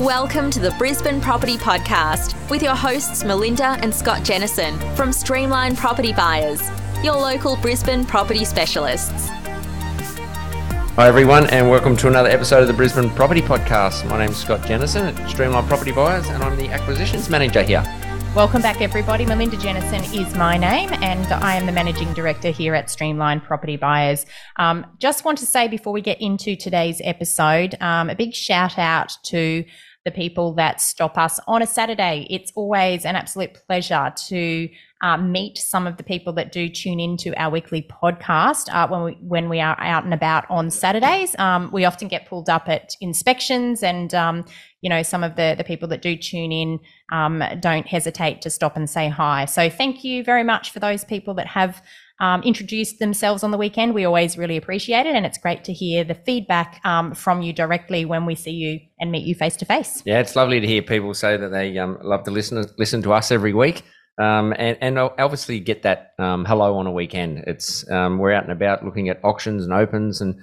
Welcome 0.00 0.50
to 0.52 0.60
the 0.60 0.70
Brisbane 0.78 1.20
Property 1.20 1.58
Podcast 1.58 2.34
with 2.48 2.62
your 2.62 2.74
hosts 2.74 3.22
Melinda 3.22 3.76
and 3.82 3.94
Scott 3.94 4.22
Jennison 4.22 4.78
from 4.96 5.12
Streamline 5.12 5.76
Property 5.76 6.14
Buyers, 6.14 6.62
your 7.04 7.16
local 7.16 7.56
Brisbane 7.56 8.06
property 8.06 8.46
specialists. 8.46 9.28
Hi, 10.96 11.06
everyone, 11.06 11.48
and 11.48 11.68
welcome 11.68 11.98
to 11.98 12.08
another 12.08 12.30
episode 12.30 12.62
of 12.62 12.68
the 12.68 12.72
Brisbane 12.72 13.10
Property 13.10 13.42
Podcast. 13.42 14.08
My 14.08 14.24
name's 14.24 14.38
Scott 14.38 14.66
Jennison 14.66 15.14
at 15.14 15.28
Streamline 15.28 15.66
Property 15.66 15.92
Buyers, 15.92 16.26
and 16.28 16.42
I'm 16.42 16.56
the 16.56 16.68
Acquisitions 16.68 17.28
Manager 17.28 17.62
here. 17.62 17.84
Welcome 18.34 18.62
back, 18.62 18.80
everybody. 18.80 19.26
Melinda 19.26 19.56
Jennison 19.58 20.02
is 20.14 20.34
my 20.36 20.56
name, 20.56 20.88
and 21.02 21.26
I 21.26 21.56
am 21.56 21.66
the 21.66 21.72
Managing 21.72 22.14
Director 22.14 22.50
here 22.50 22.76
at 22.76 22.88
Streamline 22.88 23.40
Property 23.40 23.76
Buyers. 23.76 24.24
Um, 24.56 24.86
just 24.98 25.26
want 25.26 25.36
to 25.38 25.46
say 25.46 25.68
before 25.68 25.92
we 25.92 26.00
get 26.00 26.20
into 26.22 26.56
today's 26.56 27.02
episode, 27.04 27.74
um, 27.82 28.08
a 28.08 28.14
big 28.14 28.32
shout 28.32 28.78
out 28.78 29.18
to 29.24 29.64
the 30.10 30.16
people 30.16 30.52
that 30.54 30.80
stop 30.80 31.16
us 31.16 31.38
on 31.46 31.62
a 31.62 31.66
Saturday. 31.66 32.26
It's 32.28 32.52
always 32.54 33.04
an 33.04 33.16
absolute 33.16 33.54
pleasure 33.66 34.12
to 34.28 34.68
uh, 35.02 35.16
meet 35.16 35.56
some 35.56 35.86
of 35.86 35.96
the 35.96 36.02
people 36.02 36.32
that 36.34 36.52
do 36.52 36.68
tune 36.68 37.00
into 37.00 37.34
our 37.40 37.50
weekly 37.50 37.82
podcast 37.82 38.72
uh, 38.74 38.86
when 38.88 39.02
we 39.04 39.12
when 39.22 39.48
we 39.48 39.60
are 39.60 39.80
out 39.80 40.04
and 40.04 40.12
about 40.12 40.44
on 40.50 40.70
Saturdays. 40.70 41.34
Um, 41.38 41.70
we 41.72 41.84
often 41.84 42.08
get 42.08 42.26
pulled 42.26 42.50
up 42.50 42.68
at 42.68 42.94
inspections, 43.00 43.82
and 43.82 44.12
um, 44.14 44.44
you 44.82 44.90
know 44.90 45.02
some 45.02 45.24
of 45.24 45.36
the 45.36 45.54
the 45.56 45.64
people 45.64 45.88
that 45.88 46.02
do 46.02 46.16
tune 46.16 46.52
in 46.52 46.80
um, 47.12 47.42
don't 47.60 47.86
hesitate 47.86 48.42
to 48.42 48.50
stop 48.50 48.76
and 48.76 48.90
say 48.90 49.08
hi. 49.08 49.46
So 49.46 49.70
thank 49.70 50.04
you 50.04 50.22
very 50.22 50.44
much 50.44 50.70
for 50.70 50.80
those 50.80 51.04
people 51.04 51.34
that 51.34 51.46
have. 51.46 51.82
Um, 52.20 52.42
introduced 52.42 52.98
themselves 52.98 53.42
on 53.42 53.50
the 53.50 53.56
weekend. 53.56 53.94
We 53.94 54.04
always 54.04 54.36
really 54.36 54.58
appreciate 54.58 55.06
it, 55.06 55.14
and 55.16 55.24
it's 55.24 55.38
great 55.38 55.64
to 55.64 55.72
hear 55.72 56.04
the 56.04 56.14
feedback 56.14 56.78
um, 56.84 57.14
from 57.14 57.40
you 57.40 57.54
directly 57.54 58.04
when 58.04 58.26
we 58.26 58.34
see 58.34 58.50
you 58.50 58.78
and 59.00 59.10
meet 59.10 59.24
you 59.24 59.34
face 59.34 59.56
to 59.56 59.64
face. 59.64 60.02
Yeah, 60.04 60.20
it's 60.20 60.36
lovely 60.36 60.60
to 60.60 60.66
hear 60.66 60.82
people 60.82 61.14
say 61.14 61.38
that 61.38 61.48
they 61.48 61.78
um, 61.78 61.98
love 62.02 62.24
to 62.24 62.30
listen 62.30 62.62
listen 62.76 63.00
to 63.02 63.14
us 63.14 63.30
every 63.30 63.54
week. 63.54 63.84
Um, 64.18 64.52
and, 64.58 64.76
and 64.82 64.98
obviously 64.98 65.60
get 65.60 65.82
that 65.84 66.12
um, 66.18 66.44
hello 66.44 66.76
on 66.76 66.86
a 66.86 66.92
weekend. 66.92 67.44
It's 67.46 67.90
um, 67.90 68.18
we're 68.18 68.32
out 68.32 68.42
and 68.42 68.52
about 68.52 68.84
looking 68.84 69.08
at 69.08 69.18
auctions 69.24 69.64
and 69.64 69.72
opens 69.72 70.20
and 70.20 70.38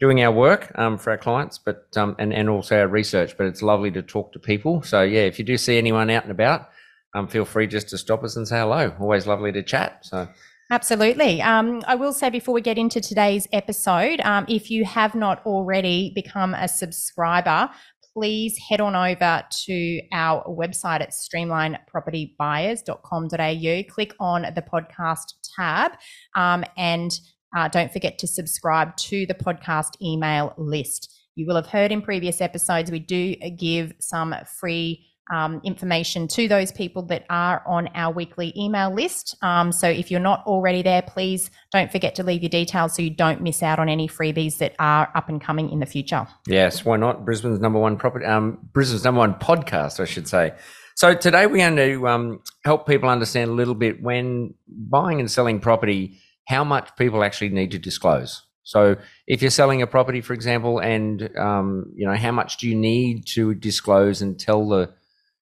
doing 0.00 0.20
our 0.24 0.32
work 0.32 0.72
um, 0.76 0.98
for 0.98 1.10
our 1.10 1.18
clients, 1.18 1.56
but 1.56 1.86
um, 1.96 2.16
and 2.18 2.34
and 2.34 2.48
also 2.48 2.80
our 2.80 2.88
research. 2.88 3.36
But 3.36 3.46
it's 3.46 3.62
lovely 3.62 3.92
to 3.92 4.02
talk 4.02 4.32
to 4.32 4.40
people. 4.40 4.82
So 4.82 5.02
yeah, 5.02 5.22
if 5.22 5.38
you 5.38 5.44
do 5.44 5.56
see 5.56 5.78
anyone 5.78 6.10
out 6.10 6.24
and 6.24 6.32
about, 6.32 6.70
um, 7.14 7.28
feel 7.28 7.44
free 7.44 7.68
just 7.68 7.88
to 7.90 7.98
stop 7.98 8.24
us 8.24 8.34
and 8.34 8.48
say 8.48 8.58
hello. 8.58 8.92
Always 8.98 9.28
lovely 9.28 9.52
to 9.52 9.62
chat. 9.62 10.04
So. 10.06 10.26
Absolutely. 10.72 11.42
Um, 11.42 11.82
I 11.88 11.96
will 11.96 12.12
say 12.12 12.30
before 12.30 12.54
we 12.54 12.60
get 12.60 12.78
into 12.78 13.00
today's 13.00 13.48
episode, 13.52 14.20
um, 14.20 14.44
if 14.48 14.70
you 14.70 14.84
have 14.84 15.16
not 15.16 15.44
already 15.44 16.12
become 16.14 16.54
a 16.54 16.68
subscriber, 16.68 17.68
please 18.14 18.56
head 18.68 18.80
on 18.80 18.94
over 18.94 19.42
to 19.64 20.00
our 20.12 20.44
website 20.44 21.00
at 21.00 21.10
streamlinepropertybuyers.com.au. 21.10 23.92
Click 23.92 24.14
on 24.20 24.42
the 24.42 24.62
podcast 24.62 25.34
tab 25.56 25.90
um, 26.36 26.64
and 26.76 27.18
uh, 27.56 27.66
don't 27.66 27.92
forget 27.92 28.16
to 28.18 28.28
subscribe 28.28 28.96
to 28.96 29.26
the 29.26 29.34
podcast 29.34 30.00
email 30.00 30.54
list. 30.56 31.12
You 31.34 31.46
will 31.46 31.56
have 31.56 31.66
heard 31.66 31.90
in 31.90 32.00
previous 32.00 32.40
episodes, 32.40 32.92
we 32.92 33.00
do 33.00 33.34
give 33.56 33.92
some 33.98 34.36
free 34.60 35.04
um, 35.30 35.60
information 35.64 36.28
to 36.28 36.48
those 36.48 36.72
people 36.72 37.02
that 37.02 37.24
are 37.30 37.62
on 37.66 37.88
our 37.94 38.12
weekly 38.12 38.52
email 38.56 38.92
list. 38.92 39.36
Um, 39.42 39.72
so 39.72 39.88
if 39.88 40.10
you're 40.10 40.20
not 40.20 40.44
already 40.46 40.82
there, 40.82 41.02
please 41.02 41.50
don't 41.72 41.90
forget 41.90 42.14
to 42.16 42.22
leave 42.22 42.42
your 42.42 42.50
details 42.50 42.94
so 42.94 43.02
you 43.02 43.10
don't 43.10 43.40
miss 43.40 43.62
out 43.62 43.78
on 43.78 43.88
any 43.88 44.08
freebies 44.08 44.58
that 44.58 44.74
are 44.78 45.10
up 45.14 45.28
and 45.28 45.40
coming 45.40 45.70
in 45.70 45.80
the 45.80 45.86
future. 45.86 46.26
Yes, 46.46 46.84
why 46.84 46.96
not? 46.96 47.24
Brisbane's 47.24 47.60
number 47.60 47.78
one 47.78 47.96
property, 47.96 48.26
um, 48.26 48.58
Brisbane's 48.72 49.04
number 49.04 49.20
one 49.20 49.34
podcast, 49.34 50.00
I 50.00 50.04
should 50.04 50.28
say. 50.28 50.52
So 50.96 51.14
today 51.14 51.46
we're 51.46 51.70
going 51.70 51.76
to 51.76 52.08
um, 52.08 52.42
help 52.64 52.86
people 52.86 53.08
understand 53.08 53.50
a 53.50 53.54
little 53.54 53.74
bit 53.74 54.02
when 54.02 54.54
buying 54.68 55.20
and 55.20 55.30
selling 55.30 55.60
property, 55.60 56.18
how 56.46 56.64
much 56.64 56.94
people 56.96 57.24
actually 57.24 57.50
need 57.50 57.70
to 57.70 57.78
disclose. 57.78 58.42
So 58.64 58.96
if 59.26 59.40
you're 59.40 59.50
selling 59.50 59.82
a 59.82 59.86
property, 59.86 60.20
for 60.20 60.34
example, 60.34 60.78
and 60.78 61.34
um, 61.36 61.92
you 61.94 62.06
know 62.06 62.14
how 62.14 62.32
much 62.32 62.58
do 62.58 62.68
you 62.68 62.74
need 62.74 63.26
to 63.28 63.54
disclose 63.54 64.20
and 64.20 64.38
tell 64.38 64.68
the 64.68 64.92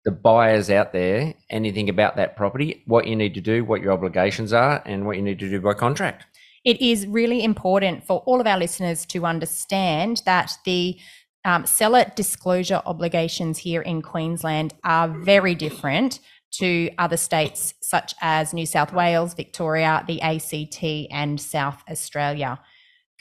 the 0.06 0.12
buyers 0.12 0.70
out 0.70 0.92
there 0.92 1.34
anything 1.50 1.88
about 1.88 2.14
that 2.14 2.36
property, 2.36 2.84
what 2.86 3.08
you 3.08 3.16
need 3.16 3.34
to 3.34 3.40
do, 3.40 3.64
what 3.64 3.82
your 3.82 3.92
obligations 3.92 4.52
are, 4.52 4.80
and 4.86 5.04
what 5.04 5.16
you 5.16 5.22
need 5.22 5.40
to 5.40 5.50
do 5.50 5.60
by 5.60 5.74
contract. 5.74 6.24
It 6.64 6.80
is 6.80 7.08
really 7.08 7.42
important 7.42 8.06
for 8.06 8.20
all 8.20 8.40
of 8.40 8.46
our 8.46 8.56
listeners 8.56 9.04
to 9.06 9.26
understand 9.26 10.22
that 10.24 10.52
the 10.64 10.96
um, 11.44 11.66
seller 11.66 12.06
disclosure 12.14 12.80
obligations 12.86 13.58
here 13.58 13.82
in 13.82 14.00
Queensland 14.00 14.74
are 14.84 15.08
very 15.08 15.56
different 15.56 16.20
to 16.52 16.88
other 16.98 17.16
states 17.16 17.74
such 17.80 18.14
as 18.20 18.54
New 18.54 18.66
South 18.66 18.92
Wales, 18.92 19.34
Victoria, 19.34 20.04
the 20.06 20.22
ACT, 20.22 20.84
and 21.10 21.40
South 21.40 21.82
Australia. 21.90 22.60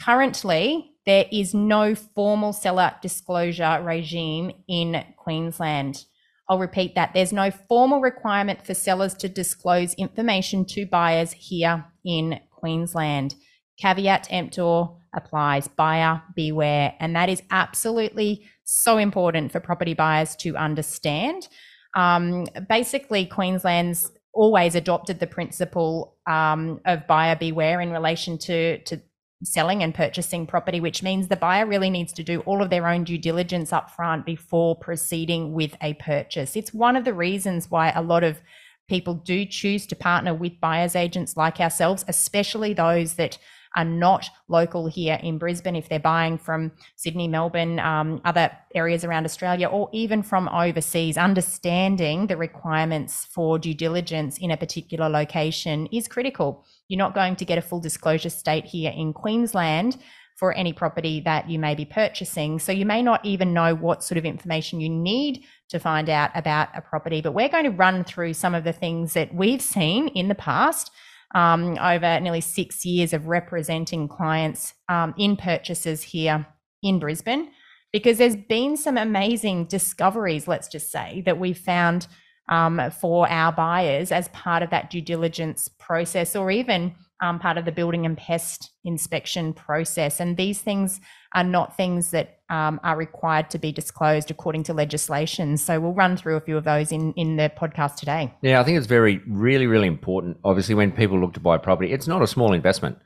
Currently, 0.02 0.92
there 1.08 1.26
is 1.32 1.56
no 1.56 1.96
formal 1.96 2.54
seller 2.54 2.94
disclosure 3.02 3.82
regime 3.84 4.52
in 4.68 5.04
Queensland. 5.18 6.06
I'll 6.50 6.60
repeat 6.60 6.96
that. 6.96 7.14
There's 7.14 7.34
no 7.34 7.52
formal 7.52 8.02
requirement 8.02 8.66
for 8.66 8.74
sellers 8.74 9.14
to 9.16 9.30
disclose 9.30 9.94
information 9.96 10.66
to 10.66 10.86
buyers 10.86 11.32
here 11.32 11.86
in 12.04 12.40
Queensland. 12.52 13.36
Caveat 13.80 14.28
emptor 14.30 14.86
applies. 15.16 15.68
Buyer 15.68 16.22
beware. 16.36 16.94
And 17.00 17.16
that 17.16 17.30
is 17.30 17.42
absolutely 17.52 18.46
so 18.64 18.98
important 18.98 19.52
for 19.52 19.60
property 19.60 19.94
buyers 19.94 20.36
to 20.38 20.56
understand. 20.56 21.48
Um, 21.96 22.46
basically, 22.70 23.26
Queensland's 23.26 24.12
always 24.34 24.76
adopted 24.76 25.20
the 25.20 25.28
principle 25.28 26.18
um, 26.28 26.82
of 26.86 27.08
buyer 27.08 27.36
beware 27.36 27.80
in 27.82 27.92
relation 27.92 28.38
to, 28.38 28.78
to 28.80 29.02
selling 29.46 29.84
and 29.84 29.94
purchasing 29.94 30.46
property, 30.48 30.80
which 30.80 31.04
means 31.04 31.28
the 31.28 31.36
buyer 31.36 31.66
really 31.66 31.90
needs 31.90 32.12
to 32.14 32.24
do 32.24 32.42
all 32.42 32.62
of 32.62 32.70
their 32.70 32.88
own 32.88 33.04
due 33.04 33.18
diligence 33.18 33.72
up 33.72 33.92
front 33.92 34.26
before 34.26 34.76
proceeding 34.76 35.54
with 35.54 35.76
a 35.82 35.94
purchase. 35.96 36.56
It's 36.56 36.74
one 36.74 36.96
of 36.96 37.06
the 37.06 37.14
reasons 37.14 37.70
why 37.72 37.92
a 37.92 38.02
lot 38.02 38.24
of 38.24 38.42
people 38.88 39.16
do 39.16 39.46
choose 39.46 39.86
to 39.88 39.96
partner 39.96 40.34
with 40.34 40.60
buyers 40.60 40.96
agents 40.96 41.38
like 41.38 41.60
ourselves, 41.60 42.06
especially 42.08 42.74
those 42.74 43.16
that 43.16 43.38
are 43.76 43.86
not 43.86 44.30
local 44.48 44.88
here 44.88 45.20
in 45.22 45.38
Brisbane, 45.38 45.76
if 45.76 45.90
they're 45.90 46.00
buying 46.00 46.38
from 46.38 46.72
Sydney, 46.96 47.28
Melbourne, 47.28 47.80
um, 47.80 48.22
other 48.24 48.50
areas 48.74 49.04
around 49.04 49.26
Australia, 49.26 49.68
or 49.68 49.90
even 49.92 50.24
from 50.24 50.48
overseas, 50.48 51.18
understanding 51.18 52.28
the 52.28 52.38
requirements 52.38 53.26
for 53.26 53.60
due 53.60 53.74
diligence 53.74 54.38
in 54.38 54.52
a 54.52 54.58
particular 54.58 55.10
location 55.10 55.88
is 55.88 56.08
critical. 56.08 56.66
You're 56.88 56.98
not 56.98 57.16
going 57.16 57.36
to 57.38 57.46
get 57.46 57.58
a 57.58 57.62
full 57.62 57.80
disclosure 57.80 58.30
state 58.30 58.66
here 58.66 58.92
in 58.96 59.14
Queensland 59.14 59.98
for 60.38 60.54
any 60.54 60.74
property 60.74 61.22
that 61.22 61.50
you 61.50 61.58
may 61.58 61.76
be 61.76 61.86
purchasing. 61.86 62.60
So 62.60 62.72
you 62.72 62.86
may 62.86 63.02
not 63.02 63.26
even 63.26 63.54
know 63.54 63.74
what 63.74 64.04
sort 64.04 64.18
of 64.18 64.26
information 64.26 64.82
you 64.82 64.90
need 64.90 65.46
to 65.70 65.80
find 65.80 66.10
out 66.10 66.32
about 66.36 66.70
a 66.76 66.82
property. 66.82 67.22
But 67.22 67.34
we're 67.34 67.50
going 67.50 67.64
to 67.64 67.72
run 67.72 68.04
through 68.04 68.34
some 68.34 68.54
of 68.54 68.66
the 68.66 68.74
things 68.74 69.14
that 69.14 69.34
we've 69.34 69.62
seen 69.62 70.10
in 70.10 70.28
the 70.28 70.36
past 70.36 70.92
um, 71.34 71.78
over 71.80 72.20
nearly 72.20 72.42
six 72.42 72.86
years 72.86 73.14
of 73.14 73.28
representing 73.28 74.08
clients 74.08 74.74
um, 74.90 75.14
in 75.18 75.38
purchases 75.38 76.04
here 76.04 76.46
in 76.84 77.00
Brisbane, 77.00 77.50
because 77.92 78.18
there's 78.18 78.36
been 78.36 78.78
some 78.78 78.98
amazing 78.98 79.66
discoveries, 79.66 80.48
let's 80.48 80.68
just 80.68 80.92
say, 80.92 81.24
that 81.26 81.40
we've 81.40 81.58
found 81.58 82.08
um, 82.50 82.92
for 83.00 83.30
our 83.30 83.52
buyers 83.52 84.12
as 84.12 84.28
part 84.30 84.64
of 84.64 84.70
that 84.70 84.90
due 84.90 85.02
diligence 85.02 85.68
process 85.68 86.36
or 86.36 86.52
even 86.52 86.94
um, 87.22 87.40
part 87.40 87.58
of 87.58 87.66
the 87.66 87.72
building 87.72 88.06
and 88.06 88.18
pest 88.18 88.72
inspection 88.84 89.54
process. 89.54 90.20
And 90.20 90.38
these 90.38 90.60
things 90.60 91.00
are 91.34 91.44
not 91.44 91.78
things 91.78 92.12
that 92.12 92.40
um, 92.50 92.80
are 92.84 92.98
required 92.98 93.50
to 93.52 93.58
be 93.58 93.72
disclosed 93.72 94.30
according 94.30 94.64
to 94.64 94.74
legislation. 94.74 95.58
So 95.58 95.80
we'll 95.80 95.94
run 95.94 96.18
through 96.18 96.36
a 96.36 96.42
few 96.42 96.58
of 96.58 96.64
those 96.64 96.92
in, 96.92 97.14
in 97.14 97.38
the 97.38 97.52
podcast 97.58 97.96
today. 97.96 98.34
Yeah, 98.42 98.60
I 98.60 98.64
think 98.64 98.78
it's 98.78 98.88
very, 98.88 99.22
really, 99.28 99.66
really 99.66 99.88
important. 99.88 100.38
Obviously, 100.44 100.76
when 100.76 100.92
people 100.92 101.20
look 101.20 101.34
to 101.34 101.40
buy 101.40 101.58
property, 101.58 101.92
it's 101.92 102.08
not 102.08 102.22
a 102.22 102.28
small 102.28 102.54
investment. 102.54 102.98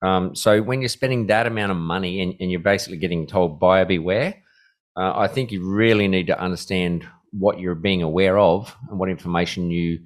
Um, 0.00 0.34
so 0.34 0.62
when 0.62 0.80
you're 0.80 0.88
spending 0.88 1.26
that 1.26 1.46
amount 1.46 1.72
of 1.72 1.76
money 1.76 2.22
and, 2.22 2.34
and 2.40 2.50
you're 2.50 2.60
basically 2.60 2.98
getting 2.98 3.26
told 3.26 3.60
buyer 3.60 3.84
beware, 3.84 4.42
uh, 4.96 5.12
I 5.14 5.28
think 5.28 5.52
you 5.52 5.68
really 5.68 6.08
need 6.08 6.28
to 6.28 6.40
understand 6.40 7.06
what 7.32 7.60
you're 7.60 7.74
being 7.74 8.02
aware 8.02 8.38
of 8.38 8.74
and 8.88 8.98
what 8.98 9.08
information 9.08 9.70
you 9.70 10.00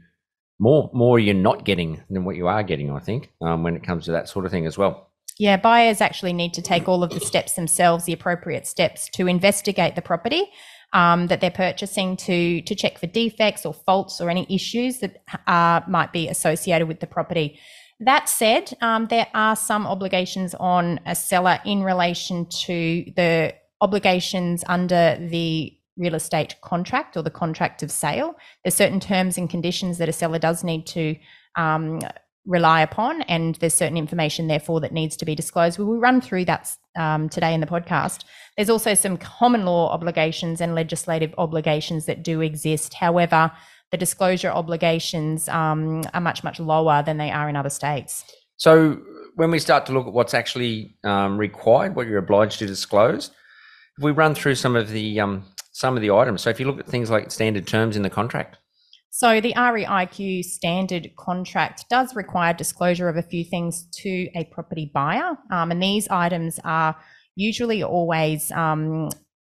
more 0.58 0.90
more 0.92 1.18
you're 1.18 1.34
not 1.34 1.64
getting 1.64 2.02
than 2.08 2.24
what 2.24 2.36
you 2.36 2.46
are 2.46 2.62
getting. 2.62 2.90
I 2.90 3.00
think 3.00 3.32
um, 3.40 3.62
when 3.62 3.76
it 3.76 3.82
comes 3.82 4.04
to 4.06 4.12
that 4.12 4.28
sort 4.28 4.44
of 4.44 4.52
thing 4.52 4.66
as 4.66 4.78
well. 4.78 5.10
Yeah, 5.38 5.56
buyers 5.56 6.00
actually 6.00 6.34
need 6.34 6.54
to 6.54 6.62
take 6.62 6.88
all 6.88 7.02
of 7.02 7.10
the 7.10 7.20
steps 7.20 7.54
themselves, 7.54 8.04
the 8.04 8.12
appropriate 8.12 8.66
steps 8.66 9.08
to 9.14 9.26
investigate 9.26 9.96
the 9.96 10.02
property 10.02 10.44
um, 10.92 11.28
that 11.28 11.40
they're 11.40 11.50
purchasing 11.50 12.16
to 12.18 12.60
to 12.62 12.74
check 12.74 12.98
for 12.98 13.06
defects 13.06 13.64
or 13.66 13.72
faults 13.72 14.20
or 14.20 14.30
any 14.30 14.46
issues 14.48 14.98
that 14.98 15.22
uh, 15.46 15.80
might 15.88 16.12
be 16.12 16.28
associated 16.28 16.86
with 16.86 17.00
the 17.00 17.06
property. 17.06 17.58
That 18.00 18.28
said, 18.28 18.72
um, 18.80 19.06
there 19.06 19.28
are 19.32 19.56
some 19.56 19.86
obligations 19.86 20.54
on 20.54 21.00
a 21.06 21.14
seller 21.14 21.60
in 21.64 21.82
relation 21.82 22.46
to 22.66 23.04
the 23.16 23.54
obligations 23.80 24.64
under 24.66 25.16
the 25.20 25.72
real 25.96 26.14
estate 26.14 26.56
contract 26.62 27.16
or 27.16 27.22
the 27.22 27.30
contract 27.30 27.82
of 27.82 27.90
sale. 27.90 28.34
There's 28.64 28.74
certain 28.74 29.00
terms 29.00 29.36
and 29.36 29.48
conditions 29.48 29.98
that 29.98 30.08
a 30.08 30.12
seller 30.12 30.38
does 30.38 30.64
need 30.64 30.86
to 30.88 31.16
um, 31.56 32.00
rely 32.46 32.80
upon, 32.82 33.22
and 33.22 33.54
there's 33.56 33.74
certain 33.74 33.96
information, 33.96 34.48
therefore, 34.48 34.80
that 34.80 34.92
needs 34.92 35.16
to 35.16 35.24
be 35.24 35.34
disclosed. 35.34 35.78
We 35.78 35.84
will 35.84 36.00
run 36.00 36.20
through 36.20 36.46
that 36.46 36.74
um, 36.96 37.28
today 37.28 37.54
in 37.54 37.60
the 37.60 37.66
podcast. 37.66 38.24
There's 38.56 38.70
also 38.70 38.94
some 38.94 39.16
common 39.16 39.64
law 39.64 39.90
obligations 39.90 40.60
and 40.60 40.74
legislative 40.74 41.34
obligations 41.38 42.06
that 42.06 42.22
do 42.22 42.40
exist. 42.40 42.94
However, 42.94 43.52
the 43.90 43.96
disclosure 43.96 44.48
obligations 44.48 45.48
um, 45.48 46.02
are 46.14 46.20
much, 46.20 46.42
much 46.42 46.58
lower 46.58 47.02
than 47.04 47.18
they 47.18 47.30
are 47.30 47.48
in 47.48 47.56
other 47.56 47.70
states. 47.70 48.24
So, 48.56 49.00
when 49.34 49.50
we 49.50 49.58
start 49.58 49.86
to 49.86 49.92
look 49.92 50.06
at 50.06 50.12
what's 50.12 50.34
actually 50.34 50.96
um, 51.04 51.38
required, 51.38 51.94
what 51.94 52.06
you're 52.06 52.18
obliged 52.18 52.58
to 52.58 52.66
disclose, 52.66 53.30
if 53.96 54.04
we 54.04 54.10
run 54.10 54.34
through 54.34 54.56
some 54.56 54.76
of 54.76 54.90
the 54.90 55.20
um, 55.20 55.44
some 55.82 55.96
of 55.96 56.00
the 56.00 56.12
items. 56.12 56.40
So, 56.42 56.48
if 56.48 56.58
you 56.58 56.66
look 56.66 56.78
at 56.78 56.86
things 56.86 57.10
like 57.10 57.30
standard 57.30 57.66
terms 57.66 57.96
in 57.96 58.02
the 58.02 58.10
contract, 58.10 58.56
so 59.10 59.42
the 59.42 59.52
REIQ 59.54 60.42
standard 60.42 61.10
contract 61.16 61.84
does 61.90 62.16
require 62.16 62.54
disclosure 62.54 63.10
of 63.10 63.18
a 63.18 63.22
few 63.22 63.44
things 63.44 63.86
to 64.00 64.28
a 64.34 64.44
property 64.50 64.90
buyer, 64.94 65.36
um, 65.50 65.70
and 65.70 65.82
these 65.82 66.08
items 66.08 66.58
are 66.64 66.96
usually 67.34 67.82
always 67.82 68.50
um, 68.52 69.10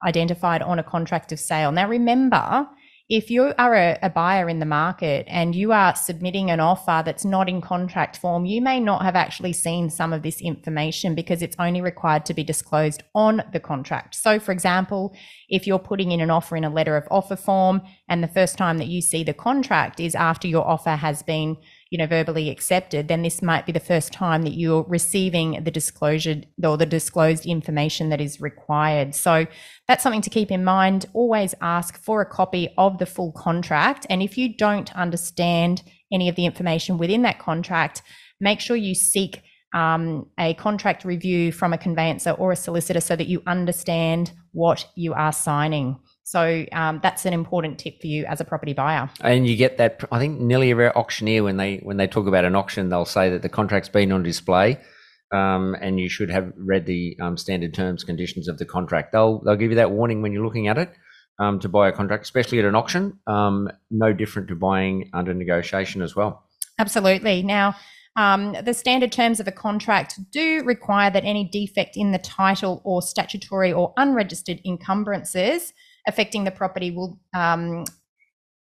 identified 0.05 0.61
on 0.61 0.77
a 0.77 0.83
contract 0.83 1.31
of 1.31 1.39
sale. 1.39 1.71
Now, 1.71 1.87
remember, 1.87 2.67
if 3.09 3.31
you 3.31 3.53
are 3.57 3.73
a, 3.73 3.97
a, 4.01 4.09
buyer 4.09 4.49
in 4.49 4.59
the 4.59 4.65
market 4.65 5.25
and 5.29 5.55
you 5.55 5.71
are 5.71 5.95
submitting 5.95 6.51
an 6.51 6.59
offer 6.59 7.01
that's 7.05 7.23
not 7.23 7.47
in 7.47 7.61
contract 7.61 8.17
form, 8.17 8.45
you 8.45 8.61
may 8.61 8.81
not 8.81 9.01
have 9.01 9.15
actually 9.15 9.53
seen 9.53 9.89
some 9.89 10.11
of 10.11 10.23
this 10.23 10.41
information 10.41 11.15
because 11.15 11.41
it's 11.41 11.55
only 11.57 11.79
required 11.79 12.25
to 12.25 12.33
be 12.33 12.43
disclosed 12.43 13.03
on 13.15 13.41
the 13.53 13.61
contract. 13.61 14.13
So, 14.13 14.39
for 14.39 14.51
example, 14.51 15.15
if 15.47 15.65
you're 15.65 15.79
putting 15.79 16.11
in 16.11 16.19
an 16.19 16.29
offer 16.29 16.57
in 16.57 16.65
a 16.65 16.69
letter 16.69 16.97
of 16.97 17.07
offer 17.09 17.37
form 17.37 17.81
and 18.09 18.21
the 18.21 18.27
first 18.27 18.57
time 18.57 18.77
that 18.79 18.87
you 18.87 19.01
see 19.01 19.23
the 19.23 19.33
contract 19.33 20.01
is 20.01 20.13
after 20.13 20.47
your 20.49 20.67
offer 20.67 20.97
has 20.97 21.23
been 21.23 21.55
you 21.89 21.97
know, 21.97 22.07
verbally 22.07 22.49
accepted, 22.49 23.07
then 23.07 23.21
this 23.21 23.41
might 23.41 23.65
be 23.65 23.71
the 23.71 23.79
first 23.79 24.11
time 24.11 24.43
that 24.43 24.53
you're 24.53 24.83
receiving 24.83 25.63
the 25.63 25.71
disclosure 25.71 26.41
or 26.63 26.77
the 26.77 26.85
disclosed 26.85 27.45
information 27.45 28.09
that 28.09 28.21
is 28.21 28.41
required. 28.41 29.15
So 29.15 29.45
that's 29.87 30.03
something 30.03 30.21
to 30.21 30.29
keep 30.29 30.51
in 30.51 30.63
mind. 30.63 31.05
Always 31.13 31.55
ask 31.61 31.97
for 32.01 32.21
a 32.21 32.25
copy 32.25 32.69
of 32.77 32.97
the 32.97 33.05
full 33.05 33.31
contract. 33.31 34.05
And 34.09 34.21
if 34.21 34.37
you 34.37 34.55
don't 34.55 34.93
understand 34.95 35.83
any 36.11 36.29
of 36.29 36.35
the 36.35 36.45
information 36.45 36.97
within 36.97 37.21
that 37.23 37.39
contract, 37.39 38.01
make 38.39 38.59
sure 38.59 38.75
you 38.75 38.95
seek 38.95 39.41
um, 39.73 40.27
a 40.39 40.53
contract 40.55 41.05
review 41.05 41.51
from 41.51 41.73
a 41.73 41.77
conveyancer 41.77 42.31
or 42.31 42.51
a 42.51 42.55
solicitor 42.55 43.01
so 43.01 43.15
that 43.15 43.27
you 43.27 43.41
understand 43.45 44.31
what 44.51 44.87
you 44.95 45.13
are 45.13 45.33
signing. 45.33 45.99
So 46.27 46.65
um, 46.73 46.99
that's 47.01 47.25
an 47.25 47.31
important 47.31 47.79
tip 47.79 48.01
for 48.01 48.07
you 48.07 48.25
as 48.25 48.41
a 48.41 48.43
property 48.43 48.73
buyer. 48.73 49.09
And 49.21 49.47
you 49.47 49.55
get 49.55 49.77
that. 49.77 50.03
I 50.11 50.19
think 50.19 50.41
nearly 50.41 50.71
every 50.71 50.89
auctioneer, 50.89 51.41
when 51.41 51.55
they 51.55 51.77
when 51.77 51.95
they 51.95 52.05
talk 52.05 52.27
about 52.27 52.43
an 52.43 52.53
auction, 52.53 52.89
they'll 52.89 53.05
say 53.05 53.29
that 53.29 53.43
the 53.43 53.47
contract's 53.47 53.87
been 53.87 54.11
on 54.11 54.23
display, 54.23 54.77
um, 55.31 55.73
and 55.79 56.01
you 56.01 56.09
should 56.09 56.29
have 56.29 56.51
read 56.57 56.85
the 56.85 57.15
um, 57.21 57.37
standard 57.37 57.73
terms 57.73 58.03
conditions 58.03 58.49
of 58.49 58.57
the 58.57 58.65
contract. 58.65 59.13
They'll 59.13 59.39
they'll 59.39 59.55
give 59.55 59.71
you 59.71 59.77
that 59.77 59.91
warning 59.91 60.21
when 60.21 60.33
you're 60.33 60.43
looking 60.43 60.67
at 60.67 60.77
it 60.77 60.91
um, 61.39 61.61
to 61.61 61.69
buy 61.69 61.87
a 61.87 61.93
contract, 61.93 62.25
especially 62.25 62.59
at 62.59 62.65
an 62.65 62.75
auction. 62.75 63.17
Um, 63.25 63.69
no 63.89 64.11
different 64.11 64.49
to 64.49 64.55
buying 64.55 65.09
under 65.13 65.33
negotiation 65.33 66.01
as 66.01 66.13
well. 66.13 66.43
Absolutely. 66.77 67.41
Now. 67.41 67.75
Um, 68.17 68.55
the 68.63 68.73
standard 68.73 69.11
terms 69.11 69.39
of 69.39 69.47
a 69.47 69.51
contract 69.51 70.19
do 70.31 70.63
require 70.63 71.11
that 71.11 71.23
any 71.23 71.47
defect 71.47 71.95
in 71.95 72.13
the 72.13 72.17
title 72.17 72.81
or 72.83 73.03
statutory 73.03 73.71
or 73.71 73.93
unregistered 73.95 74.59
encumbrances 74.65 75.71
affecting 76.07 76.43
the 76.43 76.51
property 76.51 76.89
will 76.91 77.19
um, 77.33 77.85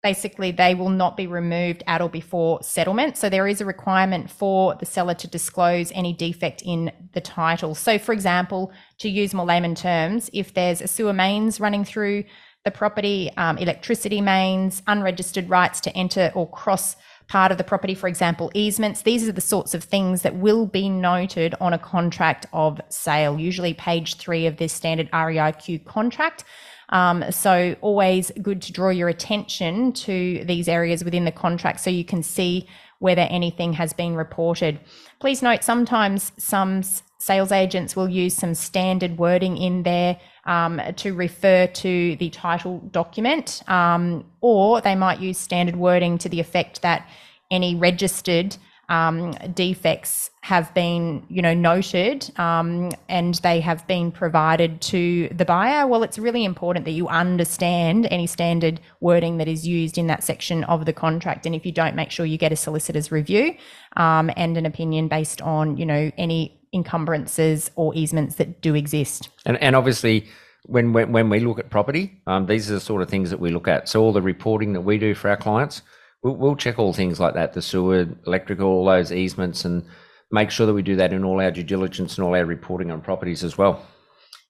basically 0.01 0.51
they 0.51 0.75
will 0.75 0.89
not 0.89 1.17
be 1.17 1.27
removed 1.27 1.83
at 1.87 2.01
or 2.01 2.09
before 2.09 2.61
settlement. 2.63 3.17
So 3.17 3.29
there 3.29 3.47
is 3.47 3.59
a 3.59 3.65
requirement 3.65 4.29
for 4.29 4.75
the 4.75 4.85
seller 4.85 5.13
to 5.15 5.27
disclose 5.27 5.91
any 5.93 6.13
defect 6.13 6.61
in 6.65 6.91
the 7.13 7.21
title. 7.21 7.75
So, 7.75 7.99
for 7.99 8.13
example, 8.13 8.71
to 8.99 9.09
use 9.09 9.33
more 9.33 9.45
layman 9.45 9.75
terms, 9.75 10.29
if 10.33 10.53
there's 10.53 10.81
a 10.81 10.87
sewer 10.87 11.13
mains 11.13 11.59
running 11.59 11.83
through 11.83 12.23
the 12.65 12.71
property, 12.71 13.31
um, 13.37 13.57
electricity 13.57 14.21
mains, 14.21 14.81
unregistered 14.87 15.49
rights 15.49 15.81
to 15.81 15.95
enter 15.95 16.31
or 16.35 16.49
cross 16.49 16.95
part 17.27 17.51
of 17.51 17.57
the 17.57 17.63
property, 17.63 17.93
for 17.93 18.07
example, 18.07 18.51
easements. 18.53 19.03
These 19.03 19.29
are 19.29 19.31
the 19.31 19.39
sorts 19.39 19.73
of 19.73 19.83
things 19.83 20.23
that 20.23 20.35
will 20.35 20.65
be 20.65 20.89
noted 20.89 21.55
on 21.61 21.73
a 21.73 21.77
contract 21.77 22.47
of 22.53 22.81
sale, 22.89 23.39
usually 23.39 23.73
page 23.75 24.15
three 24.15 24.47
of 24.47 24.57
this 24.57 24.73
standard 24.73 25.09
REIQ 25.11 25.85
contract. 25.85 26.43
Um, 26.89 27.23
so 27.31 27.75
always 27.81 28.31
good 28.41 28.61
to 28.63 28.73
draw 28.73 28.89
your 28.89 29.09
attention 29.09 29.93
to 29.93 30.43
these 30.45 30.67
areas 30.67 31.03
within 31.03 31.25
the 31.25 31.31
contract 31.31 31.79
so 31.79 31.89
you 31.89 32.05
can 32.05 32.23
see 32.23 32.67
whether 32.99 33.21
anything 33.21 33.73
has 33.73 33.93
been 33.93 34.15
reported. 34.15 34.79
Please 35.19 35.41
note 35.41 35.63
sometimes 35.63 36.31
some 36.37 36.83
sales 37.17 37.51
agents 37.51 37.95
will 37.95 38.09
use 38.09 38.33
some 38.33 38.53
standard 38.53 39.17
wording 39.17 39.57
in 39.57 39.83
there 39.83 40.19
um, 40.45 40.81
to 40.95 41.13
refer 41.13 41.67
to 41.67 42.15
the 42.15 42.29
title 42.29 42.79
document, 42.91 43.61
um, 43.67 44.25
or 44.41 44.81
they 44.81 44.95
might 44.95 45.19
use 45.19 45.37
standard 45.37 45.75
wording 45.75 46.17
to 46.17 46.29
the 46.29 46.39
effect 46.39 46.81
that 46.81 47.07
any 47.51 47.75
registered 47.75 48.55
um, 48.89 49.31
defects 49.53 50.31
have 50.41 50.73
been, 50.73 51.25
you 51.29 51.41
know, 51.41 51.53
noted 51.53 52.31
um, 52.39 52.91
and 53.07 53.35
they 53.35 53.59
have 53.59 53.85
been 53.87 54.11
provided 54.11 54.81
to 54.81 55.29
the 55.29 55.45
buyer. 55.45 55.85
Well, 55.87 56.03
it's 56.03 56.17
really 56.17 56.43
important 56.43 56.85
that 56.85 56.91
you 56.91 57.07
understand 57.07 58.07
any 58.09 58.27
standard 58.27 58.79
wording 58.99 59.37
that 59.37 59.47
is 59.47 59.65
used 59.65 59.97
in 59.97 60.07
that 60.07 60.23
section 60.23 60.63
of 60.65 60.85
the 60.85 60.93
contract. 60.93 61.45
And 61.45 61.53
if 61.53 61.65
you 61.65 61.71
don't, 61.71 61.95
make 61.95 62.09
sure 62.09 62.25
you 62.25 62.37
get 62.37 62.51
a 62.51 62.55
solicitor's 62.55 63.11
review 63.11 63.55
um, 63.95 64.31
and 64.35 64.57
an 64.57 64.65
opinion 64.65 65.07
based 65.07 65.41
on, 65.41 65.77
you 65.77 65.85
know, 65.85 66.11
any 66.17 66.59
encumbrances 66.73 67.69
or 67.75 67.93
easements 67.95 68.35
that 68.35 68.61
do 68.61 68.75
exist. 68.75 69.29
And, 69.45 69.57
and 69.61 69.75
obviously, 69.75 70.27
when, 70.65 70.93
when, 70.93 71.11
when 71.11 71.29
we 71.29 71.39
look 71.39 71.59
at 71.59 71.69
property, 71.69 72.21
um, 72.27 72.45
these 72.45 72.69
are 72.69 72.75
the 72.75 72.79
sort 72.79 73.01
of 73.01 73.09
things 73.09 73.29
that 73.29 73.39
we 73.39 73.49
look 73.51 73.67
at. 73.67 73.87
So 73.87 74.01
all 74.01 74.13
the 74.13 74.21
reporting 74.21 74.73
that 74.73 74.81
we 74.81 74.97
do 74.97 75.13
for 75.15 75.29
our 75.29 75.37
clients 75.37 75.81
we'll, 76.23 76.35
we'll 76.35 76.55
check 76.55 76.79
all 76.79 76.93
things 76.93 77.19
like 77.19 77.33
that 77.33 77.53
the 77.53 77.61
sewer, 77.61 78.07
electrical, 78.25 78.67
all 78.67 78.85
those 78.85 79.11
easements, 79.11 79.65
and 79.65 79.85
make 80.31 80.51
sure 80.51 80.65
that 80.65 80.73
we 80.73 80.81
do 80.81 80.95
that 80.95 81.13
in 81.13 81.23
all 81.23 81.41
our 81.41 81.51
due 81.51 81.63
diligence 81.63 82.17
and 82.17 82.25
all 82.25 82.35
our 82.35 82.45
reporting 82.45 82.91
on 82.91 83.01
properties 83.01 83.43
as 83.43 83.57
well. 83.57 83.85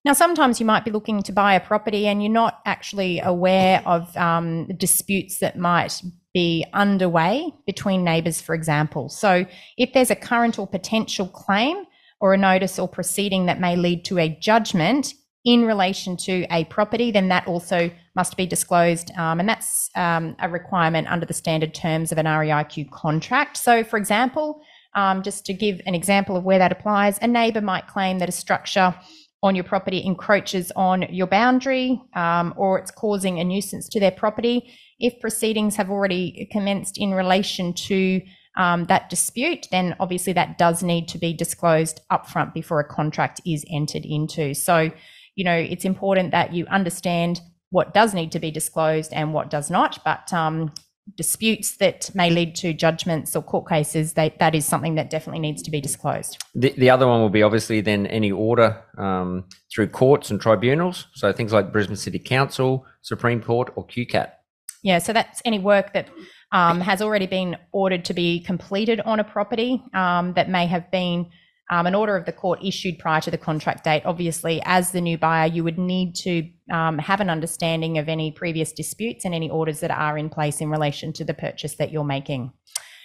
Now, 0.06 0.14
sometimes 0.14 0.60
you 0.60 0.66
might 0.66 0.86
be 0.86 0.92
looking 0.92 1.22
to 1.24 1.32
buy 1.34 1.56
a 1.56 1.60
property 1.60 2.08
and 2.08 2.24
you're 2.24 2.32
not 2.32 2.62
actually 2.66 3.20
aware 3.20 3.84
of 3.86 4.16
um, 4.16 4.68
disputes 4.78 5.40
that 5.40 5.58
might 5.58 6.02
be 6.34 6.66
underway 6.74 7.52
between 7.66 8.04
neighbours, 8.04 8.40
for 8.40 8.56
example. 8.56 9.10
So, 9.10 9.46
if 9.78 9.92
there's 9.94 10.12
a 10.12 10.16
current 10.16 10.58
or 10.58 10.68
potential 10.68 11.28
claim 11.28 11.84
or 12.22 12.34
a 12.34 12.38
notice 12.38 12.80
or 12.80 12.88
proceeding 12.88 13.48
that 13.48 13.60
may 13.60 13.76
lead 13.76 14.06
to 14.06 14.20
a 14.20 14.30
judgment, 14.30 15.14
in 15.46 15.66
relation 15.66 16.18
to 16.18 16.46
a 16.52 16.66
property, 16.66 17.12
then 17.12 17.30
that 17.30 17.48
also 17.48 17.90
must 18.16 18.36
be 18.36 18.46
disclosed. 18.46 19.12
Um, 19.18 19.40
and 19.40 19.48
that's 19.48 19.90
um, 19.96 20.36
a 20.40 20.50
requirement 20.50 21.10
under 21.10 21.26
the 21.26 21.34
standard 21.34 21.74
terms 21.74 22.12
of 22.12 22.18
an 22.18 22.26
REIQ 22.26 22.92
contract. 22.92 23.58
So, 23.58 23.84
for 23.84 23.98
example, 23.98 24.62
um, 24.96 25.24
just 25.24 25.46
to 25.46 25.54
give 25.54 25.80
an 25.86 25.96
example 25.96 26.36
of 26.36 26.44
where 26.44 26.60
that 26.60 26.72
applies, 26.72 27.18
a 27.22 27.28
neighbour 27.28 27.62
might 27.62 27.88
claim 27.88 28.20
that 28.20 28.30
a 28.30 28.34
structure 28.34 28.94
on 29.42 29.56
your 29.56 29.64
property 29.64 30.04
encroaches 30.06 30.72
on 30.76 31.04
your 31.04 31.28
boundary 31.28 32.02
um, 32.16 32.54
or 32.58 32.78
it's 32.78 32.92
causing 32.92 33.40
a 33.40 33.44
nuisance 33.44 33.88
to 33.88 34.00
their 34.00 34.12
property. 34.12 34.74
If 35.00 35.22
proceedings 35.22 35.78
have 35.78 35.90
already 35.90 36.50
commenced 36.52 36.98
in 36.98 37.12
relation 37.12 37.74
to 37.74 38.22
um, 38.58 38.86
that 38.86 39.10
dispute, 39.10 39.68
then 39.72 39.96
obviously 40.02 40.34
that 40.34 40.58
does 40.58 40.84
need 40.84 41.08
to 41.10 41.18
be 41.18 41.34
disclosed 41.34 42.02
upfront 42.12 42.54
before 42.54 42.82
a 42.82 42.84
contract 42.84 43.40
is 43.46 43.64
entered 43.72 44.04
into. 44.04 44.54
So, 44.54 44.92
you 45.40 45.46
know, 45.46 45.56
it's 45.56 45.86
important 45.86 46.32
that 46.32 46.54
you 46.54 46.66
understand 46.66 47.40
what 47.70 47.94
does 47.94 48.14
need 48.14 48.30
to 48.34 48.40
be 48.40 48.52
disclosed 48.52 49.14
and 49.14 49.34
what 49.34 49.50
does 49.50 49.72
not. 49.72 49.98
But 50.04 50.34
um, 50.34 50.74
disputes 51.16 51.78
that 51.78 52.12
may 52.14 52.30
lead 52.30 52.56
to 52.56 52.74
judgments 52.74 53.38
or 53.38 53.42
court 53.42 53.70
cases, 53.70 54.14
they, 54.14 54.36
that 54.42 54.54
is 54.54 54.66
something 54.66 54.96
that 54.96 55.10
definitely 55.10 55.40
needs 55.40 55.62
to 55.62 55.72
be 55.72 55.80
disclosed. 55.80 56.44
The, 56.56 56.74
the 56.78 56.90
other 56.90 57.08
one 57.08 57.22
will 57.22 57.30
be 57.30 57.42
obviously 57.42 57.80
then 57.80 58.06
any 58.08 58.34
order 58.34 58.84
um, 58.98 59.46
through 59.74 59.88
courts 59.88 60.30
and 60.30 60.42
tribunals. 60.42 61.08
So 61.14 61.32
things 61.32 61.54
like 61.54 61.72
Brisbane 61.72 61.96
City 61.96 62.20
Council, 62.20 62.86
Supreme 63.02 63.42
Court, 63.42 63.72
or 63.78 63.88
QCAT. 63.88 64.32
Yeah, 64.84 65.00
so 65.00 65.14
that's 65.14 65.42
any 65.46 65.60
work 65.60 65.94
that 65.94 66.10
um, 66.52 66.82
has 66.82 67.02
already 67.02 67.28
been 67.28 67.56
ordered 67.72 68.04
to 68.06 68.14
be 68.14 68.42
completed 68.42 69.00
on 69.00 69.22
a 69.22 69.24
property 69.24 69.82
um, 69.94 70.34
that 70.34 70.50
may 70.50 70.66
have 70.66 70.92
been 70.92 71.28
an 71.70 71.96
order 71.96 72.16
of 72.16 72.26
the 72.26 72.32
court 72.32 72.60
issued 72.64 72.98
prior 72.98 73.22
to 73.22 73.32
the 73.32 73.38
contract 73.38 73.84
date. 73.84 74.02
Obviously, 74.06 74.62
as 74.66 74.92
the 74.92 75.02
new 75.02 75.18
buyer, 75.18 75.48
you 75.48 75.64
would 75.64 75.78
need 75.78 76.16
to 76.16 76.50
um, 76.72 76.98
have 76.98 77.22
an 77.22 77.30
understanding 77.30 77.98
of 77.98 78.10
any 78.10 78.32
previous 78.32 78.72
disputes 78.72 79.26
and 79.26 79.36
any 79.36 79.50
orders 79.50 79.80
that 79.82 79.92
are 79.92 80.18
in 80.18 80.30
place 80.30 80.62
in 80.62 80.70
relation 80.70 81.14
to 81.14 81.24
the 81.24 81.34
purchase 81.34 81.76
that 81.76 81.92
you're 81.92 82.04
making. 82.04 82.52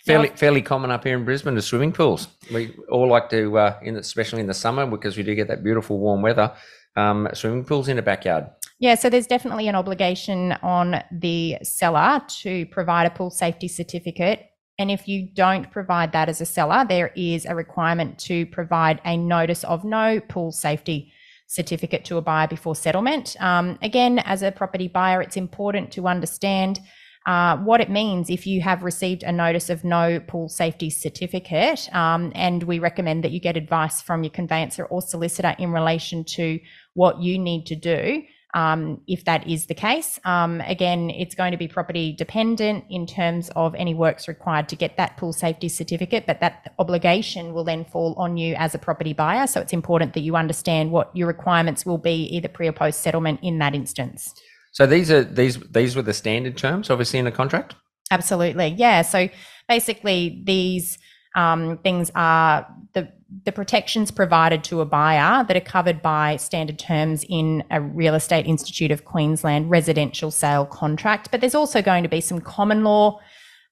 Fairly, 0.07 0.29
fairly 0.29 0.61
common 0.61 0.91
up 0.91 1.05
here 1.05 1.17
in 1.17 1.25
Brisbane 1.25 1.57
is 1.57 1.65
swimming 1.65 1.93
pools. 1.93 2.29
We 2.53 2.75
all 2.91 3.09
like 3.09 3.31
to, 3.31 3.57
uh, 3.59 3.79
in 3.83 3.97
especially 3.97 4.41
in 4.41 4.47
the 4.47 4.55
summer, 4.55 4.87
because 4.87 5.17
we 5.17 5.23
do 5.23 5.35
get 5.35 5.49
that 5.49 5.63
beautiful 5.63 5.99
warm 5.99 6.21
weather. 6.21 6.53
Um, 6.97 7.29
swimming 7.33 7.65
pools 7.65 7.89
in 7.89 7.97
the 7.97 8.03
backyard. 8.03 8.47
Yeah, 8.79 8.95
so 8.97 9.09
there's 9.09 9.27
definitely 9.27 9.67
an 9.67 9.75
obligation 9.75 10.53
on 10.63 11.03
the 11.11 11.57
seller 11.63 12.21
to 12.43 12.67
provide 12.67 13.07
a 13.07 13.11
pool 13.11 13.31
safety 13.31 13.67
certificate. 13.67 14.47
And 14.79 14.91
if 14.91 15.07
you 15.07 15.29
don't 15.33 15.71
provide 15.71 16.13
that 16.13 16.29
as 16.29 16.41
a 16.41 16.47
seller, 16.47 16.85
there 16.89 17.13
is 17.15 17.47
a 17.47 17.55
requirement 17.55 18.19
to 18.21 18.47
provide 18.47 19.01
a 19.05 19.17
notice 19.17 19.65
of 19.65 19.85
no 19.85 20.21
pool 20.21 20.51
safety 20.51 21.13
certificate 21.47 22.05
to 22.07 22.17
a 22.17 22.23
buyer 22.23 22.49
before 22.49 22.75
settlement. 22.75 23.37
Um, 23.39 23.79
again, 23.83 24.19
as 24.21 24.43
a 24.43 24.51
property 24.51 24.89
buyer, 24.89 25.23
it's 25.23 25.37
important 25.37 25.93
to 25.93 26.09
understand 26.09 26.81
uh, 27.27 27.57
what 27.59 27.81
it 27.81 27.89
means 27.89 28.29
if 28.29 28.47
you 28.47 28.61
have 28.61 28.83
received 28.83 29.23
a 29.23 29.33
notice 29.33 29.71
of 29.71 29.85
no 29.85 30.21
pool 30.21 30.49
safety 30.49 30.91
certificate. 30.91 31.89
Um, 31.95 32.33
and 32.35 32.63
we 32.65 32.79
recommend 32.79 33.25
that 33.25 33.31
you 33.31 33.41
get 33.41 33.57
advice 33.57 34.03
from 34.03 34.25
your 34.25 34.31
conveyancer 34.31 34.85
or 34.85 35.01
solicitor 35.01 35.55
in 35.59 35.73
relation 35.73 36.25
to 36.25 36.59
what 36.95 37.23
you 37.23 37.39
need 37.39 37.67
to 37.67 37.77
do 37.77 38.23
um, 38.55 39.01
if 39.07 39.25
that 39.25 39.47
is 39.47 39.67
the 39.67 39.75
case. 39.75 40.19
Um, 40.25 40.61
again, 40.63 41.11
it's 41.11 41.35
going 41.35 41.51
to 41.51 41.59
be 41.59 41.69
property 41.69 42.13
dependent 42.13 42.85
in 42.89 43.07
terms 43.07 43.51
of 43.57 43.75
any 43.75 43.95
works 43.95 44.29
required 44.29 44.69
to 44.69 44.77
get 44.77 44.97
that 44.97 45.17
pool 45.17 45.33
safety 45.33 45.69
certificate, 45.69 46.25
but 46.27 46.41
that 46.41 46.73
obligation 46.79 47.53
will 47.53 47.65
then 47.65 47.85
fall 47.85 48.15
on 48.17 48.37
you 48.37 48.55
as 48.57 48.75
a 48.75 48.79
property 48.79 49.13
buyer. 49.13 49.47
So 49.47 49.61
it's 49.61 49.73
important 49.73 50.15
that 50.15 50.21
you 50.21 50.37
understand 50.37 50.93
what 50.93 51.15
your 51.15 51.27
requirements 51.27 51.85
will 51.85 51.99
be 51.99 52.25
either 52.27 52.49
pre 52.49 52.69
or 52.69 52.73
post 52.73 53.01
settlement 53.01 53.41
in 53.43 53.59
that 53.59 53.75
instance. 53.75 54.33
So 54.71 54.87
these 54.87 55.11
are 55.11 55.23
these 55.23 55.59
these 55.71 55.95
were 55.95 56.03
the 56.03 56.15
standard 56.15 56.57
terms, 56.57 56.91
obviously, 56.91 57.19
in 57.19 57.25
the 57.25 57.33
contract. 57.33 57.75
Absolutely, 58.11 58.69
yeah. 58.77 59.03
So 59.03 59.29
basically, 59.69 60.43
these 60.45 60.99
um, 61.35 61.79
things 61.79 62.11
are 62.15 62.67
the 62.93 63.13
the 63.45 63.53
protections 63.53 64.11
provided 64.11 64.63
to 64.65 64.81
a 64.81 64.85
buyer 64.85 65.45
that 65.45 65.57
are 65.57 65.61
covered 65.61 66.03
by 66.03 66.37
standard 66.37 66.79
terms 66.79 67.25
in 67.29 67.65
a 67.71 67.81
Real 67.81 68.15
Estate 68.15 68.47
Institute 68.47 68.91
of 68.91 69.05
Queensland 69.05 69.71
residential 69.71 70.31
sale 70.31 70.67
contract. 70.67 71.31
But 71.31 71.41
there's 71.41 71.55
also 71.55 71.83
going 71.83 72.03
to 72.03 72.09
be 72.09 72.21
some 72.21 72.41
common 72.41 72.85
law, 72.85 73.21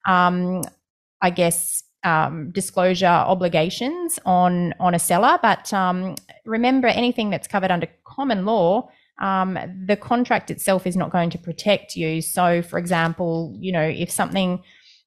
um, 0.07 0.63
I 1.21 1.29
guess, 1.29 1.83
um, 2.03 2.51
disclosure 2.51 3.05
obligations 3.05 4.19
on 4.25 4.73
on 4.79 4.93
a 4.93 4.99
seller. 4.99 5.39
But 5.41 5.71
um, 5.73 6.15
remember, 6.45 6.87
anything 6.87 7.29
that's 7.29 7.47
covered 7.47 7.71
under 7.71 7.87
common 8.05 8.45
law. 8.45 8.89
Um, 9.21 9.59
the 9.85 9.95
contract 9.95 10.49
itself 10.49 10.87
is 10.87 10.97
not 10.97 11.11
going 11.11 11.29
to 11.29 11.37
protect 11.37 11.95
you. 11.95 12.19
So, 12.19 12.63
for 12.63 12.79
example, 12.79 13.55
you 13.59 13.71
know, 13.71 13.83
if 13.83 14.09
something 14.09 14.63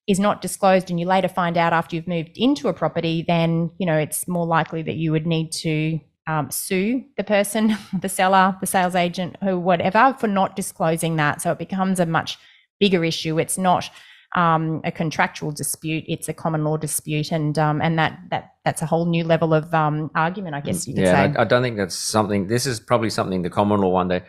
is 0.07 0.19
not 0.19 0.41
disclosed 0.41 0.89
and 0.89 0.99
you 0.99 1.05
later 1.05 1.27
find 1.27 1.57
out 1.57 1.73
after 1.73 1.95
you've 1.95 2.07
moved 2.07 2.37
into 2.37 2.69
a 2.69 2.73
property, 2.73 3.23
then 3.27 3.69
you 3.77 3.85
know 3.85 3.97
it's 3.97 4.27
more 4.27 4.45
likely 4.45 4.81
that 4.81 4.95
you 4.95 5.11
would 5.11 5.27
need 5.27 5.51
to 5.51 5.99
um, 6.27 6.49
sue 6.49 7.03
the 7.17 7.23
person, 7.23 7.77
the 8.01 8.09
seller, 8.09 8.55
the 8.61 8.67
sales 8.67 8.95
agent, 8.95 9.35
who 9.43 9.59
whatever, 9.59 10.15
for 10.19 10.27
not 10.27 10.55
disclosing 10.55 11.17
that. 11.17 11.41
So 11.41 11.51
it 11.51 11.59
becomes 11.59 11.99
a 11.99 12.05
much 12.05 12.37
bigger 12.79 13.03
issue. 13.03 13.39
It's 13.39 13.57
not 13.57 13.89
um, 14.35 14.81
a 14.83 14.91
contractual 14.91 15.51
dispute; 15.51 16.05
it's 16.07 16.29
a 16.29 16.33
common 16.33 16.63
law 16.63 16.77
dispute, 16.77 17.31
and 17.31 17.57
um, 17.59 17.81
and 17.81 17.99
that 17.99 18.17
that 18.29 18.55
that's 18.63 18.81
a 18.81 18.85
whole 18.85 19.05
new 19.05 19.25
level 19.25 19.53
of 19.53 19.73
um, 19.73 20.09
argument, 20.15 20.55
I 20.55 20.61
guess 20.61 20.87
you 20.87 20.93
could 20.93 21.03
yeah, 21.03 21.33
say. 21.33 21.37
I, 21.37 21.41
I 21.41 21.45
don't 21.45 21.63
think 21.63 21.77
that's 21.77 21.95
something. 21.95 22.47
This 22.47 22.65
is 22.65 22.79
probably 22.79 23.09
something 23.09 23.41
the 23.41 23.49
common 23.49 23.81
law 23.81 23.89
one 23.89 24.07
that 24.09 24.25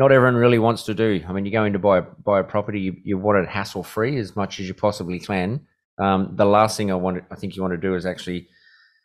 not 0.00 0.12
everyone 0.12 0.36
really 0.36 0.58
wants 0.58 0.84
to 0.84 0.94
do. 0.94 1.22
I 1.28 1.32
mean, 1.34 1.44
you 1.44 1.52
go 1.52 1.64
in 1.64 1.74
to 1.74 1.78
buy 1.78 2.00
buy 2.00 2.40
a 2.40 2.42
property, 2.42 2.80
you, 2.80 2.96
you 3.04 3.18
want 3.18 3.38
it 3.38 3.46
hassle 3.46 3.82
free 3.82 4.16
as 4.16 4.34
much 4.34 4.58
as 4.58 4.66
you 4.66 4.72
possibly 4.72 5.20
can. 5.20 5.60
Um, 5.98 6.32
the 6.36 6.46
last 6.46 6.78
thing 6.78 6.90
I 6.90 6.94
want, 6.94 7.22
I 7.30 7.34
think 7.34 7.54
you 7.54 7.60
want 7.60 7.74
to 7.74 7.88
do 7.88 7.94
is 7.94 8.06
actually 8.06 8.48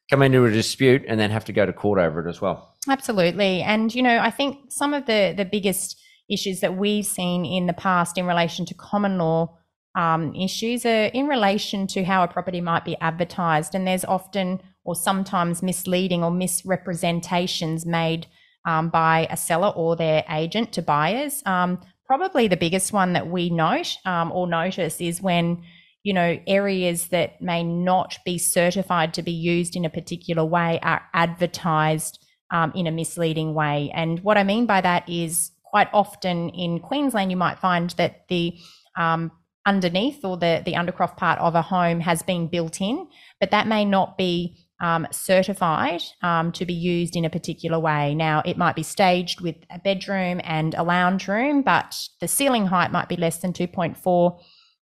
come 0.10 0.22
into 0.22 0.46
a 0.46 0.52
dispute 0.52 1.04
and 1.06 1.20
then 1.20 1.32
have 1.32 1.44
to 1.46 1.54
go 1.54 1.66
to 1.66 1.74
court 1.74 2.00
over 2.00 2.26
it 2.26 2.30
as 2.30 2.40
well. 2.40 2.78
Absolutely, 2.88 3.62
and 3.62 3.94
you 3.94 4.02
know, 4.02 4.20
I 4.20 4.32
think 4.32 4.72
some 4.72 4.94
of 4.94 5.06
the 5.06 5.34
the 5.36 5.44
biggest 5.44 6.00
issues 6.30 6.62
that 6.62 6.78
we've 6.78 7.06
seen 7.06 7.46
in 7.46 7.68
the 7.68 7.74
past 7.74 8.18
in 8.18 8.26
relation 8.26 8.66
to 8.68 8.74
common 8.74 9.18
law 9.18 9.58
um, 9.96 10.34
issues 10.34 10.86
are 10.86 11.08
in 11.08 11.28
relation 11.28 11.88
to 11.88 12.06
how 12.06 12.24
a 12.24 12.28
property 12.30 12.62
might 12.62 12.86
be 12.86 12.96
advertised, 13.02 13.76
and 13.76 13.86
there's 13.86 14.06
often 14.06 14.62
or 14.86 14.96
sometimes 14.96 15.62
misleading 15.62 16.24
or 16.24 16.32
misrepresentations 16.32 17.86
made 17.86 18.28
um, 18.66 18.90
by 18.90 19.28
a 19.30 19.38
seller 19.38 19.70
or 19.70 19.96
their 19.96 20.24
agent 20.30 20.74
to 20.74 20.82
buyers. 20.82 21.42
Um, 21.46 21.80
probably 22.06 22.48
the 22.48 22.58
biggest 22.58 22.94
one 22.94 23.14
that 23.14 23.28
we 23.28 23.50
note 23.50 23.98
um, 24.06 24.32
or 24.32 24.48
notice 24.48 25.02
is 25.02 25.22
when 25.22 25.64
you 26.04 26.14
know 26.14 26.40
areas 26.46 27.08
that 27.08 27.42
may 27.42 27.64
not 27.64 28.18
be 28.26 28.38
certified 28.38 29.14
to 29.16 29.24
be 29.24 29.32
used 29.32 29.76
in 29.76 29.86
a 29.86 29.90
particular 29.90 30.46
way 30.46 30.80
are 30.84 31.02
advertised 31.14 32.20
um, 32.52 32.72
in 32.76 32.88
a 32.88 32.92
misleading 32.92 33.54
way. 33.54 33.92
And 33.94 34.20
what 34.20 34.38
I 34.38 34.44
mean 34.44 34.66
by 34.66 34.82
that 34.82 35.10
is 35.10 35.52
quite 35.64 35.90
often 35.94 36.50
in 36.50 36.80
Queensland, 36.80 37.32
you 37.32 37.38
might 37.38 37.60
find 37.60 37.90
that 37.92 38.28
the 38.30 38.58
um, 38.98 39.32
underneath 39.66 40.24
or 40.24 40.38
the 40.38 40.62
the 40.64 40.74
undercroft 40.74 41.18
part 41.18 41.40
of 41.40 41.56
a 41.56 41.62
home 41.62 42.00
has 42.00 42.22
been 42.22 42.48
built 42.48 42.82
in, 42.82 43.08
but 43.40 43.52
that 43.52 43.68
may 43.68 43.84
not 43.84 44.18
be 44.18 44.65
um, 44.82 45.08
certified 45.12 46.02
um, 46.22 46.52
to 46.52 46.66
be 46.66 46.74
used 46.74 47.16
in 47.16 47.26
a 47.26 47.30
particular 47.30 47.80
way. 47.80 48.14
Now, 48.14 48.42
it 48.46 48.58
might 48.58 48.76
be 48.76 48.84
staged 48.84 49.42
with 49.42 49.56
a 49.70 49.80
bedroom 49.80 50.42
and 50.44 50.74
a 50.76 50.84
lounge 50.84 51.28
room, 51.28 51.62
but 51.62 51.96
the 52.20 52.28
ceiling 52.28 52.68
height 52.68 52.92
might 52.92 53.10
be 53.10 53.16
less 53.16 53.38
than 53.40 53.54
2.4 53.54 54.40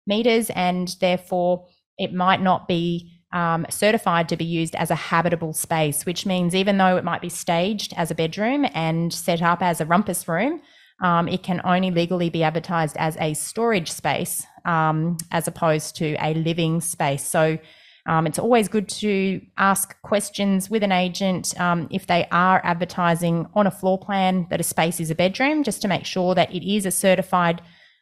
meters, 0.07 0.49
and 0.51 0.95
therefore 0.99 1.67
it 1.97 2.13
might 2.13 2.41
not 2.41 2.67
be 2.67 3.11
um, 3.33 3.65
certified 3.69 4.29
to 4.29 4.37
be 4.37 4.45
used 4.45 4.75
as 4.75 4.91
a 4.91 4.95
habitable 4.95 5.53
space, 5.53 6.05
which 6.05 6.25
means 6.25 6.55
even 6.55 6.77
though 6.77 6.97
it 6.97 7.03
might 7.03 7.21
be 7.21 7.29
staged 7.29 7.93
as 7.97 8.11
a 8.11 8.15
bedroom 8.15 8.65
and 8.73 9.11
set 9.11 9.41
up 9.41 9.61
as 9.61 9.81
a 9.81 9.85
rumpus 9.85 10.27
room, 10.27 10.61
um, 11.01 11.27
it 11.27 11.43
can 11.43 11.59
only 11.63 11.91
legally 11.91 12.29
be 12.29 12.43
advertised 12.43 12.95
as 12.97 13.17
a 13.19 13.33
storage 13.33 13.91
space 13.91 14.45
um, 14.65 15.17
as 15.31 15.47
opposed 15.47 15.95
to 15.97 16.15
a 16.23 16.33
living 16.35 16.79
space. 16.79 17.25
So 17.25 17.57
um, 18.05 18.27
it's 18.27 18.39
always 18.39 18.67
good 18.67 18.89
to 18.89 19.41
ask 19.57 19.99
questions 20.01 20.69
with 20.69 20.83
an 20.83 20.91
agent 20.91 21.59
um, 21.59 21.87
if 21.89 22.07
they 22.07 22.27
are 22.31 22.59
advertising 22.63 23.47
on 23.53 23.65
a 23.65 23.71
floor 23.71 23.97
plan 23.97 24.45
that 24.49 24.59
a 24.59 24.63
space 24.63 24.99
is 24.99 25.09
a 25.09 25.15
bedroom, 25.15 25.63
just 25.63 25.81
to 25.81 25.87
make 25.87 26.05
sure 26.05 26.35
that 26.35 26.53
it 26.53 26.69
is 26.69 26.85
a 26.85 26.91
certified 26.91 27.61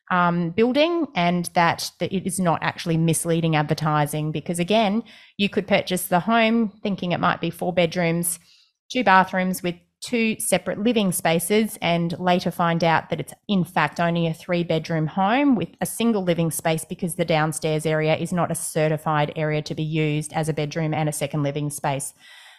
um, 0.09 0.49
building 0.49 1.07
and 1.15 1.45
that, 1.53 1.91
that 1.99 2.11
it 2.11 2.25
is 2.25 2.39
not 2.39 2.63
actually 2.63 2.97
misleading 2.97 3.55
advertising. 3.55 4.31
Because 4.31 4.57
again, 4.57 5.03
you 5.37 5.49
could 5.49 5.67
purchase 5.67 6.07
the 6.07 6.19
home 6.19 6.73
thinking 6.81 7.11
it 7.11 7.19
might 7.19 7.39
be 7.39 7.51
four 7.51 7.71
bedrooms, 7.71 8.39
two 8.91 9.03
bathrooms 9.03 9.61
with 9.61 9.75
two 10.01 10.35
separate 10.39 10.79
living 10.79 11.11
spaces 11.11 11.77
and 11.81 12.17
later 12.19 12.49
find 12.51 12.83
out 12.83 13.09
that 13.09 13.19
it's 13.19 13.33
in 13.47 13.63
fact 13.63 13.99
only 13.99 14.27
a 14.27 14.33
three 14.33 14.63
bedroom 14.63 15.07
home 15.07 15.55
with 15.55 15.69
a 15.79 15.85
single 15.85 16.23
living 16.23 16.49
space 16.51 16.83
because 16.83 17.15
the 17.15 17.25
downstairs 17.25 17.85
area 17.85 18.15
is 18.15 18.33
not 18.33 18.51
a 18.51 18.55
certified 18.55 19.31
area 19.35 19.61
to 19.61 19.75
be 19.75 19.83
used 19.83 20.33
as 20.33 20.49
a 20.49 20.53
bedroom 20.53 20.93
and 20.93 21.07
a 21.07 21.13
second 21.13 21.43
living 21.43 21.69
space. 21.69 22.13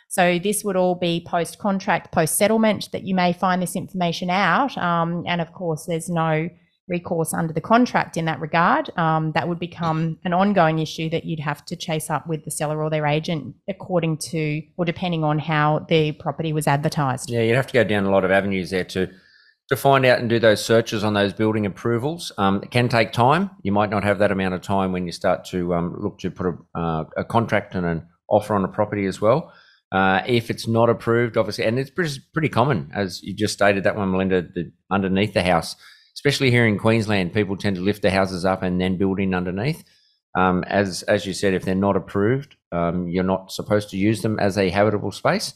So 0.09 0.39
this 0.39 0.63
would 0.63 0.77
all 0.77 0.95
be 0.95 1.25
post 1.27 1.59
contract, 1.59 2.13
post 2.13 2.37
settlement 2.37 2.91
that 2.93 3.05
you 3.05 3.15
may 3.15 3.33
find 3.33 3.63
this 3.63 3.75
information 3.75 4.31
out. 4.31 4.77
Um, 4.77 5.25
and 5.27 5.41
of 5.41 5.53
course, 5.53 5.87
there's 5.87 6.11
no 6.11 6.49
recourse 6.89 7.33
under 7.33 7.53
the 7.53 7.61
contract 7.61 8.17
in 8.17 8.25
that 8.25 8.41
regard, 8.41 8.91
um, 8.99 9.33
that 9.33 9.49
would 9.49 9.59
become 9.59 10.19
an 10.25 10.33
ongoing 10.33 10.79
issue 10.79 11.09
that 11.11 11.25
you'd 11.25 11.41
have 11.41 11.65
to 11.67 11.77
chase 11.77 12.11
up 12.11 12.27
with 12.27 12.45
the 12.45 12.51
seller 12.51 12.83
or 12.83 12.91
their 12.91 13.07
agent 13.07 13.55
according 13.69 14.17
to 14.19 14.63
or 14.77 14.85
depending 14.85 15.25
on 15.25 15.39
how 15.39 15.87
the 15.89 16.13
property 16.13 16.53
was 16.53 16.67
advertised. 16.67 17.31
Yeah, 17.31 17.43
you'd 17.43 17.57
have 17.57 17.69
to 17.69 17.73
go 17.73 17.85
down 17.85 18.05
a 18.05 18.11
lot 18.11 18.25
of 18.25 18.31
avenues 18.31 18.71
there 18.71 18.85
to 18.85 19.11
to 19.69 19.77
find 19.77 20.05
out 20.05 20.19
and 20.19 20.29
do 20.29 20.39
those 20.39 20.63
searches 20.63 21.03
on 21.03 21.15
those 21.15 21.33
building 21.33 21.65
approvals. 21.65 22.31
Um, 22.37 22.61
it 22.63 22.71
can 22.71 22.89
take 22.89 23.13
time. 23.13 23.51
You 23.63 23.73
might 23.73 23.89
not 23.89 24.05
have 24.05 24.19
that 24.19 24.31
amount 24.31 24.53
of 24.53 24.61
time 24.61 24.93
when 24.93 25.07
you 25.07 25.13
start 25.13 25.47
to 25.47 25.73
um, 25.75 25.97
look 25.99 26.19
to 26.19 26.31
put 26.31 26.47
a, 26.47 26.79
uh, 26.79 27.05
a, 27.17 27.25
contract 27.25 27.75
and 27.75 27.87
an 27.87 28.07
offer 28.29 28.55
on 28.55 28.65
a 28.65 28.69
property 28.69 29.07
as 29.07 29.21
well. 29.21 29.51
Uh, 29.91 30.21
if 30.27 30.51
it's 30.51 30.67
not 30.67 30.91
approved, 30.91 31.39
obviously, 31.39 31.65
and 31.65 31.79
it's 31.79 31.91
pretty, 31.91 32.21
pretty 32.35 32.49
common, 32.49 32.91
as 32.95 33.23
you 33.23 33.35
just 33.35 33.55
stated 33.55 33.85
that 33.85 33.97
one, 33.97 34.11
Melinda, 34.11 34.43
the, 34.43 34.73
underneath 34.91 35.33
the 35.33 35.43
house 35.43 35.77
especially 36.23 36.53
here 36.53 36.67
in 36.67 36.79
Queensland, 36.79 37.35
people 37.35 37.57
tend 37.57 37.75
to 37.75 37.83
lift 37.83 38.03
the 38.03 38.11
houses 38.11 38.45
up 38.45 38.63
and 38.63 38.81
then 38.81 38.97
build 38.97 39.19
in 39.19 39.35
underneath. 39.35 39.83
Um, 40.37 40.63
as 40.69 41.03
as 41.03 41.27
you 41.27 41.35
said, 41.35 41.53
if 41.53 41.65
they're 41.65 41.75
not 41.75 41.97
approved, 41.97 42.57
um, 42.71 43.09
you're 43.09 43.25
not 43.25 43.51
supposed 43.51 43.91
to 43.91 43.97
use 43.99 44.23
them 44.23 44.39
as 44.39 44.57
a 44.57 44.71
habitable 44.71 45.11
space. 45.11 45.55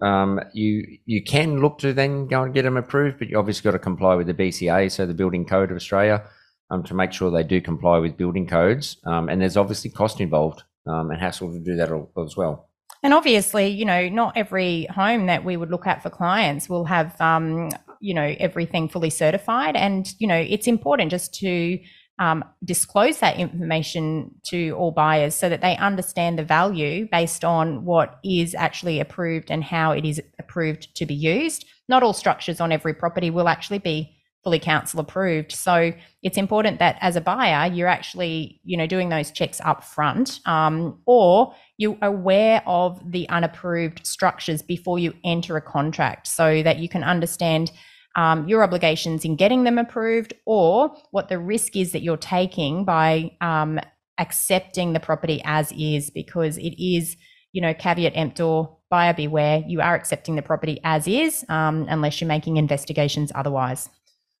Um, 0.00 0.40
you 0.52 0.98
you 1.04 1.22
can 1.22 1.60
look 1.60 1.78
to 1.78 1.92
then 1.92 2.28
go 2.28 2.44
and 2.44 2.54
get 2.54 2.62
them 2.62 2.76
approved, 2.76 3.18
but 3.18 3.28
you 3.28 3.38
obviously 3.38 3.68
got 3.68 3.72
to 3.72 3.78
comply 3.80 4.14
with 4.14 4.28
the 4.28 4.34
BCA, 4.34 4.90
so 4.90 5.04
the 5.04 5.14
Building 5.14 5.44
Code 5.44 5.70
of 5.70 5.76
Australia, 5.76 6.22
um, 6.70 6.84
to 6.84 6.94
make 6.94 7.12
sure 7.12 7.30
they 7.30 7.42
do 7.42 7.60
comply 7.60 7.98
with 7.98 8.16
building 8.16 8.46
codes. 8.46 8.96
Um, 9.04 9.28
and 9.28 9.42
there's 9.42 9.56
obviously 9.56 9.90
cost 9.90 10.20
involved 10.20 10.62
um, 10.86 11.10
and 11.10 11.20
hassle 11.20 11.52
to 11.52 11.58
do 11.58 11.74
that 11.76 11.90
as 12.24 12.36
well. 12.36 12.68
And 13.02 13.12
obviously, 13.12 13.66
you 13.66 13.84
know, 13.84 14.08
not 14.08 14.36
every 14.36 14.86
home 14.86 15.26
that 15.26 15.44
we 15.44 15.58
would 15.58 15.70
look 15.70 15.86
at 15.86 16.02
for 16.02 16.08
clients 16.08 16.70
will 16.70 16.86
have, 16.86 17.20
um, 17.20 17.70
you 18.04 18.12
know, 18.12 18.34
everything 18.38 18.86
fully 18.88 19.08
certified. 19.08 19.76
And, 19.76 20.12
you 20.18 20.28
know, 20.28 20.36
it's 20.36 20.66
important 20.66 21.10
just 21.10 21.32
to 21.36 21.78
um, 22.18 22.44
disclose 22.62 23.18
that 23.20 23.38
information 23.38 24.30
to 24.50 24.72
all 24.72 24.92
buyers 24.92 25.34
so 25.34 25.48
that 25.48 25.62
they 25.62 25.74
understand 25.78 26.38
the 26.38 26.44
value 26.44 27.08
based 27.10 27.44
on 27.44 27.84
what 27.86 28.20
is 28.22 28.54
actually 28.54 29.00
approved 29.00 29.50
and 29.50 29.64
how 29.64 29.92
it 29.92 30.04
is 30.04 30.20
approved 30.38 30.94
to 30.96 31.06
be 31.06 31.14
used. 31.14 31.64
Not 31.88 32.02
all 32.02 32.12
structures 32.12 32.60
on 32.60 32.72
every 32.72 32.92
property 32.92 33.30
will 33.30 33.48
actually 33.48 33.78
be 33.78 34.10
fully 34.44 34.58
council 34.58 35.00
approved. 35.00 35.50
So 35.52 35.92
it's 36.22 36.36
important 36.36 36.78
that 36.78 36.98
as 37.00 37.16
a 37.16 37.22
buyer, 37.22 37.72
you're 37.72 37.88
actually, 37.88 38.60
you 38.64 38.76
know, 38.76 38.86
doing 38.86 39.08
those 39.08 39.30
checks 39.30 39.58
up 39.64 39.82
front, 39.82 40.40
um, 40.44 41.00
or 41.06 41.54
you're 41.78 41.96
aware 42.02 42.62
of 42.66 43.00
the 43.10 43.26
unapproved 43.30 44.06
structures 44.06 44.60
before 44.60 44.98
you 44.98 45.14
enter 45.24 45.56
a 45.56 45.62
contract, 45.62 46.26
so 46.26 46.62
that 46.62 46.78
you 46.78 46.88
can 46.90 47.02
understand 47.02 47.72
um, 48.16 48.48
your 48.48 48.62
obligations 48.62 49.24
in 49.24 49.36
getting 49.36 49.64
them 49.64 49.78
approved, 49.78 50.34
or 50.46 50.94
what 51.10 51.28
the 51.28 51.38
risk 51.38 51.76
is 51.76 51.92
that 51.92 52.02
you're 52.02 52.16
taking 52.16 52.84
by 52.84 53.32
um, 53.40 53.80
accepting 54.18 54.92
the 54.92 55.00
property 55.00 55.42
as 55.44 55.72
is, 55.72 56.10
because 56.10 56.56
it 56.58 56.74
is, 56.82 57.16
you 57.52 57.60
know, 57.60 57.74
caveat 57.74 58.12
emptor 58.14 58.64
buyer 58.90 59.14
beware, 59.14 59.62
you 59.66 59.80
are 59.80 59.94
accepting 59.94 60.36
the 60.36 60.42
property 60.42 60.80
as 60.84 61.08
is, 61.08 61.44
um, 61.48 61.86
unless 61.88 62.20
you're 62.20 62.28
making 62.28 62.56
investigations 62.56 63.32
otherwise. 63.34 63.88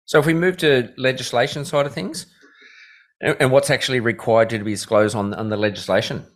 So 0.04 0.18
if 0.18 0.26
we 0.26 0.34
move 0.34 0.56
to 0.58 0.92
legislation 0.96 1.64
side 1.64 1.86
of 1.86 1.92
things, 1.92 2.26
and 3.20 3.50
what's 3.50 3.70
actually 3.70 4.00
required 4.00 4.50
to 4.50 4.58
be 4.58 4.72
disclosed 4.72 5.16
on, 5.16 5.34
on 5.34 5.48
the 5.48 5.56
legislation? 5.56 6.26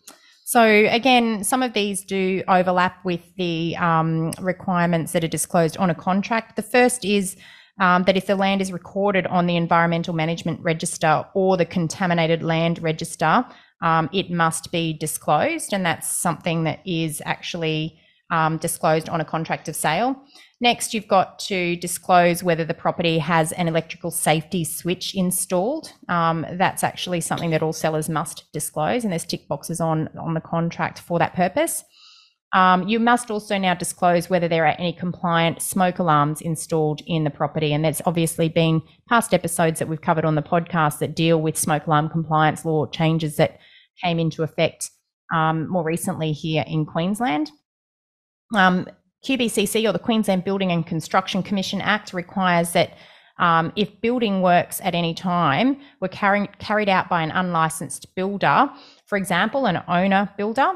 So 0.49 0.62
again, 0.62 1.45
some 1.45 1.62
of 1.62 1.75
these 1.75 2.02
do 2.02 2.43
overlap 2.49 3.05
with 3.05 3.35
the 3.37 3.76
um, 3.76 4.31
requirements 4.40 5.12
that 5.12 5.23
are 5.23 5.28
disclosed 5.28 5.76
on 5.76 5.90
a 5.90 5.95
contract. 5.95 6.57
The 6.57 6.62
first 6.62 7.05
is 7.05 7.37
um, 7.78 8.05
that 8.05 8.17
if 8.17 8.25
the 8.25 8.35
land 8.35 8.62
is 8.62 8.73
recorded 8.73 9.26
on 9.26 9.47
the 9.47 9.57
Environmental 9.57 10.14
Management 10.14 10.59
Register 10.62 11.26
or 11.35 11.59
the 11.59 11.67
Contaminated 11.67 12.43
Land 12.43 12.83
Register, 12.83 13.45
um, 13.83 14.09
it 14.11 14.31
must 14.31 14.73
be 14.73 14.95
disclosed, 14.95 15.75
and 15.75 15.85
that's 15.85 16.09
something 16.09 16.64
that 16.64 16.81
is 16.87 17.21
actually 17.26 17.99
um, 18.31 18.57
disclosed 18.57 19.11
on 19.11 19.21
a 19.21 19.26
contract 19.26 19.69
of 19.69 19.76
sale. 19.76 20.17
Next, 20.61 20.93
you've 20.93 21.07
got 21.07 21.38
to 21.41 21.77
disclose 21.77 22.43
whether 22.43 22.65
the 22.65 22.75
property 22.75 23.19
has 23.19 23.53
an 23.53 23.69
electrical 23.69 24.11
safety 24.11 24.65
switch 24.65 25.15
installed. 25.15 25.93
Um, 26.09 26.45
that's 26.53 26.83
actually 26.83 27.21
something 27.21 27.50
that 27.50 27.62
all 27.62 27.73
sellers 27.73 28.09
must 28.09 28.45
disclose, 28.53 29.05
and 29.05 29.12
there's 29.12 29.25
tick 29.25 29.47
boxes 29.47 29.81
on, 29.81 30.09
on 30.19 30.35
the 30.35 30.41
contract 30.41 30.99
for 30.99 31.21
that 31.21 31.35
purpose. 31.35 31.85
Um, 32.55 32.88
you 32.88 32.99
must 32.99 33.31
also 33.31 33.59
now 33.59 33.75
disclose 33.75 34.31
whether 34.31 34.49
there 34.49 34.65
are 34.65 34.75
any 34.79 34.93
compliant 34.93 35.61
smoke 35.61 35.99
alarms 35.99 36.41
installed 36.41 37.03
in 37.07 37.25
the 37.25 37.31
property. 37.31 37.73
And 37.73 37.85
there's 37.85 38.00
obviously 38.07 38.49
been 38.49 38.83
past 39.09 39.35
episodes 39.35 39.79
that 39.79 39.88
we've 39.88 40.00
covered 40.00 40.25
on 40.25 40.35
the 40.35 40.43
podcast 40.43 40.99
that 41.00 41.15
deal 41.15 41.41
with 41.41 41.59
smoke 41.59 41.87
alarm 41.87 42.09
compliance 42.09 42.65
law 42.65 42.87
changes 42.87 43.37
that 43.37 43.59
came 44.03 44.19
into 44.19 44.43
effect 44.43 44.91
um, 45.33 45.69
more 45.69 45.85
recently 45.85 46.33
here 46.33 46.65
in 46.67 46.87
Queensland. 46.87 47.50
Um, 48.55 48.87
QBCC 49.25 49.88
or 49.88 49.92
the 49.92 49.98
Queensland 49.98 50.44
Building 50.44 50.72
and 50.72 50.87
Construction 50.87 51.42
Commission 51.42 51.80
Act 51.80 52.12
requires 52.12 52.72
that 52.72 52.96
um, 53.38 53.72
if 53.76 54.00
building 54.00 54.42
works 54.42 54.80
at 54.82 54.94
any 54.94 55.14
time 55.14 55.80
were 56.00 56.08
carried 56.08 56.88
out 56.88 57.08
by 57.08 57.22
an 57.22 57.30
unlicensed 57.30 58.14
builder, 58.14 58.68
for 59.06 59.16
example, 59.16 59.66
an 59.66 59.82
owner 59.87 60.28
builder, 60.37 60.72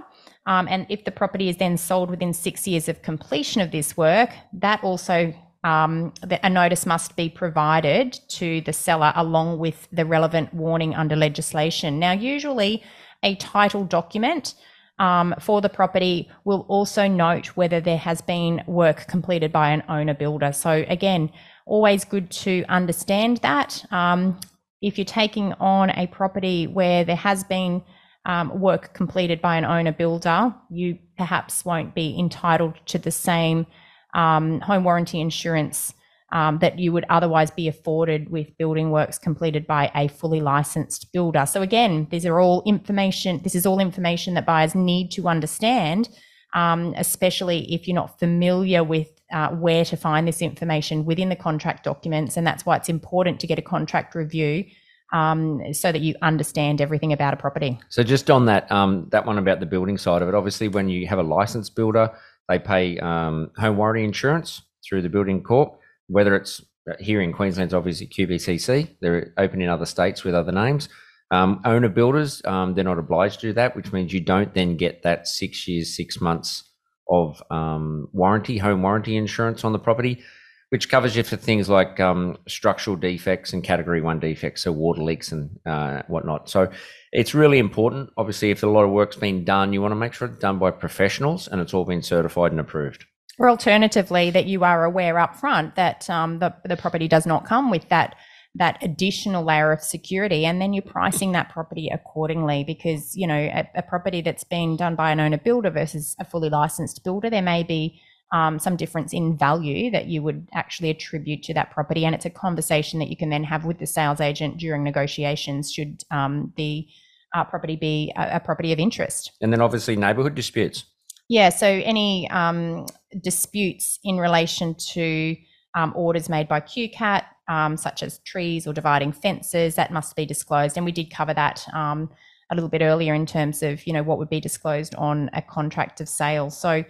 um, 0.46 0.68
and 0.68 0.87
if 0.88 1.04
the 1.04 1.11
property 1.11 1.49
is 1.49 1.56
then 1.56 1.76
sold 1.76 2.11
within 2.11 2.32
six 2.32 2.66
years 2.66 2.88
of 2.88 3.02
completion 3.02 3.61
of 3.61 3.70
this 3.70 3.96
work, 3.96 4.30
that 4.52 4.82
also 4.82 5.34
um, 5.64 6.12
a 6.42 6.50
notice 6.50 6.87
must 6.87 7.14
be 7.16 7.28
provided 7.28 8.18
to 8.28 8.61
the 8.62 8.72
seller 8.72 9.12
along 9.14 9.58
with 9.58 9.88
the 9.92 10.04
relevant 10.04 10.52
warning 10.52 10.94
under 10.94 11.14
legislation. 11.14 11.99
Now, 11.99 12.12
usually 12.12 12.82
a 13.22 13.37
title 13.37 13.84
document 13.84 14.54
um, 14.99 15.34
for 15.40 15.61
the 15.61 15.68
property 15.68 16.30
will 16.44 16.64
also 16.68 17.08
note 17.08 17.49
whether 17.49 17.80
there 17.80 17.99
has 17.99 18.20
been 18.20 18.62
work 18.66 19.06
completed 19.08 19.52
by 19.52 19.70
an 19.70 19.82
owner 19.88 20.14
builder. 20.14 20.52
So 20.52 20.84
again, 20.88 21.30
always 21.66 22.04
good 22.04 22.30
to 22.30 22.64
understand 22.68 23.38
that. 23.38 23.84
Um, 23.90 24.38
if 24.80 24.99
you're 24.99 25.04
taking 25.04 25.52
on 25.54 25.90
a 25.90 26.06
property 26.08 26.66
where 26.66 27.04
there 27.04 27.16
has 27.16 27.44
been 27.44 27.82
um, 28.26 28.61
work 28.61 28.94
completed 28.94 29.40
by 29.40 29.57
an 29.57 29.64
owner 29.64 29.92
builder, 29.92 30.55
you 30.70 30.98
perhaps 31.16 31.64
won't 31.64 31.94
be 31.94 32.16
entitled 32.18 32.74
to 32.87 32.98
the 32.98 33.11
same 33.11 33.66
um, 34.14 34.61
home 34.61 34.85
warranty 34.85 35.20
insurance 35.20 35.94
that 36.33 36.79
you 36.79 36.92
would 36.92 37.05
otherwise 37.11 37.51
be 37.51 37.68
afforded 37.68 38.31
with 38.31 38.57
building 38.59 38.90
works 38.90 39.18
completed 39.18 39.66
by 39.66 39.90
a 39.95 40.09
fully 40.09 40.40
licensed 40.40 41.12
builder. 41.12 41.45
So 41.47 41.62
again, 41.62 42.09
these 42.11 42.27
are 42.27 42.40
all 42.40 42.62
information. 42.64 43.40
This 43.42 43.55
is 43.55 43.66
all 43.66 43.79
information 43.79 44.35
that 44.35 44.47
buyers 44.47 44.75
need 44.75 45.11
to 45.12 45.29
understand, 45.29 46.09
um, 46.55 46.95
especially 46.97 47.73
if 47.73 47.87
you're 47.87 47.95
not 47.95 48.18
familiar 48.18 48.83
with 48.83 49.09
uh, 49.33 49.49
where 49.51 49.85
to 49.85 49.97
find 49.97 50.27
this 50.27 50.42
information 50.42 51.05
within 51.05 51.29
the 51.29 51.37
contract 51.37 51.85
documents. 51.85 52.37
And 52.37 52.47
that's 52.47 52.66
why 52.66 52.77
it's 52.77 52.88
important 52.88 53.40
to 53.40 53.47
get 53.47 53.59
a 53.59 53.62
contract 53.62 54.14
review 54.14 54.64
um, 55.12 55.61
so 55.73 55.92
that 55.92 56.01
you 56.01 56.14
understand 56.23 56.81
everything 56.81 57.12
about 57.12 57.35
a 57.35 57.37
property. 57.37 57.79
So 57.90 58.03
just 58.03 58.31
on 58.31 58.47
that, 58.47 58.71
um, 58.73 59.07
that 59.11 59.27
one 59.27 59.38
about 59.38 59.61
the 59.61 59.66
building 59.66 59.99
side 59.99 60.23
of 60.23 60.29
it, 60.29 60.35
obviously 60.35 60.68
when 60.68 60.88
you 60.88 61.07
have 61.07 61.18
a 61.18 61.23
licensed 61.23 61.75
builder, 61.75 62.11
they 62.49 62.59
pay 62.59 62.99
um, 62.99 63.51
home 63.57 63.77
warranty 63.77 64.05
insurance 64.05 64.62
through 64.87 65.03
the 65.03 65.09
building 65.09 65.42
corp 65.42 65.79
whether 66.09 66.35
it's 66.37 66.61
uh, 66.91 66.95
here 67.01 67.21
in 67.21 67.33
Queensland's 67.33 67.75
obviously 67.75 68.07
QBCC, 68.07 68.97
they're 69.01 69.33
open 69.38 69.62
in 69.62 69.69
other 69.69 69.87
states 69.87 70.25
with 70.25 70.35
other 70.35 70.53
names. 70.53 70.88
Um, 71.31 71.62
owner 71.65 71.88
builders, 71.88 72.43
um, 72.45 72.75
they're 72.75 72.85
not 72.85 72.99
obliged 72.99 73.41
to 73.41 73.49
do 73.49 73.53
that, 73.55 73.75
which 73.75 73.93
means 73.93 74.12
you 74.12 74.21
don't 74.21 74.53
then 74.53 74.77
get 74.77 75.03
that 75.03 75.27
six 75.27 75.67
years, 75.67 75.97
six 75.97 76.21
months 76.21 76.65
of 77.09 77.43
um, 77.51 78.09
warranty, 78.12 78.59
home 78.59 78.83
warranty 78.83 79.17
insurance 79.17 79.65
on 79.65 79.73
the 79.73 79.79
property, 79.79 80.23
which 80.69 80.88
covers 80.88 81.17
you 81.17 81.23
for 81.23 81.37
things 81.37 81.69
like 81.69 82.01
um, 82.01 82.37
structural 82.49 82.97
defects 82.97 83.53
and 83.53 83.65
category 83.65 84.01
one 84.01 84.21
defects, 84.21 84.62
so 84.62 84.73
water 84.73 85.03
leaks 85.03 85.33
and 85.33 85.59
uh, 85.65 86.03
whatnot. 86.09 86.51
So 86.51 86.71
it's 87.12 87.35
really 87.35 87.59
important. 87.59 88.11
Obviously, 88.17 88.51
if 88.51 88.62
a 88.62 88.67
lot 88.67 88.85
of 88.85 88.91
work's 88.91 89.17
been 89.17 89.45
done, 89.45 89.73
you 89.73 89.81
want 89.81 89.93
to 89.93 89.97
make 89.97 90.12
sure 90.12 90.29
it's 90.29 90.38
done 90.38 90.59
by 90.59 90.71
professionals 90.71 91.49
and 91.49 91.61
it's 91.61 91.73
all 91.73 91.85
been 91.85 92.03
certified 92.03 92.53
and 92.53 92.61
approved. 92.61 93.05
Or 93.38 93.49
alternatively, 93.49 94.31
that 94.31 94.47
you 94.47 94.62
are 94.64 94.85
aware 94.85 95.18
up 95.18 95.37
front 95.37 95.75
that 95.77 96.09
um, 96.11 96.38
the, 96.38 96.55
the 96.64 96.77
property 96.77 97.09
does 97.09 97.27
not 97.27 97.47
come 97.47 97.71
with 97.71 97.88
that 97.88 98.16
that 98.55 98.77
additional 98.83 99.42
layer 99.42 99.73
of 99.73 99.81
security 99.81 100.45
and 100.45 100.61
then 100.61 100.75
you're 100.75 100.83
pricing 100.83 101.33
that 101.33 101.49
property 101.49 101.88
accordingly 101.88 102.62
because 102.64 103.16
you 103.16 103.27
know 103.27 103.35
a, 103.35 103.66
a 103.77 103.83
property 103.83 104.21
that's 104.21 104.45
been 104.45 104.77
done 104.77 104.95
by 104.95 105.11
an 105.11 105.21
owner 105.21 105.38
builder 105.38 105.71
versus 105.71 106.14
a 106.21 106.25
fully 106.27 106.51
licensed 106.51 107.03
builder 107.03 107.31
there 107.31 107.40
may 107.40 107.62
be 107.62 107.99
um, 108.33 108.59
some 108.59 108.77
difference 108.77 109.14
in 109.14 109.38
value 109.38 109.90
that 109.90 110.07
you 110.07 110.23
would 110.23 110.49
actually 110.53 110.90
attribute 110.90 111.42
to 111.42 111.55
that 111.55 111.71
property 111.71 112.05
and 112.05 112.14
it's 112.14 112.27
a 112.27 112.31
conversation 112.31 112.99
that 112.99 113.09
you 113.09 113.16
can 113.16 113.31
then 113.31 113.45
have 113.45 113.64
with 113.64 113.79
the 113.79 113.87
sales 113.87 114.21
agent 114.21 114.59
during 114.59 114.85
negotiations 114.85 115.73
should 115.73 116.03
um, 116.11 116.53
the 116.59 116.87
uh, 117.35 117.45
property 117.45 117.77
be 117.77 118.12
a, 118.16 118.37
a 118.37 118.40
property 118.40 118.73
of 118.73 118.79
interest. 118.79 119.33
And 119.40 119.53
then 119.53 119.61
obviously 119.61 119.97
neighborhood 119.97 120.35
disputes. 120.35 120.85
Yeah, 121.29 121.49
so 121.49 121.66
any 121.66 122.29
um, 122.31 122.87
disputes 123.20 123.98
in 124.05 124.18
relation 124.18 124.75
to 124.92 125.37
um, 125.75 125.92
orders 125.96 126.29
made 126.29 126.48
by 126.48 126.61
QCAT, 126.61 127.25
um, 127.48 127.77
such 127.77 128.03
as 128.03 128.18
trees 128.20 128.66
or 128.66 128.72
dividing 128.72 129.12
fences, 129.12 129.75
that 129.75 129.92
must 129.92 130.16
be 130.16 130.27
disclosed. 130.27 130.77
And 130.77 130.85
we 130.85 130.92
did 130.92 131.11
cover 131.11 131.35
that 131.35 131.66
um, 131.72 132.11
a 132.51 132.55
little 132.55 132.68
bit 132.68 132.83
earlier 132.83 133.14
in 133.14 133.27
terms 133.27 133.62
of 133.62 133.87
you 133.87 133.92
know 133.92 134.03
what 134.03 134.18
would 134.18 134.29
be 134.29 134.40
disclosed 134.40 134.94
on 134.96 135.31
a 135.33 135.42
contract 135.42 136.01
of 136.01 136.09
sale. 136.09 136.51
So 136.51 136.85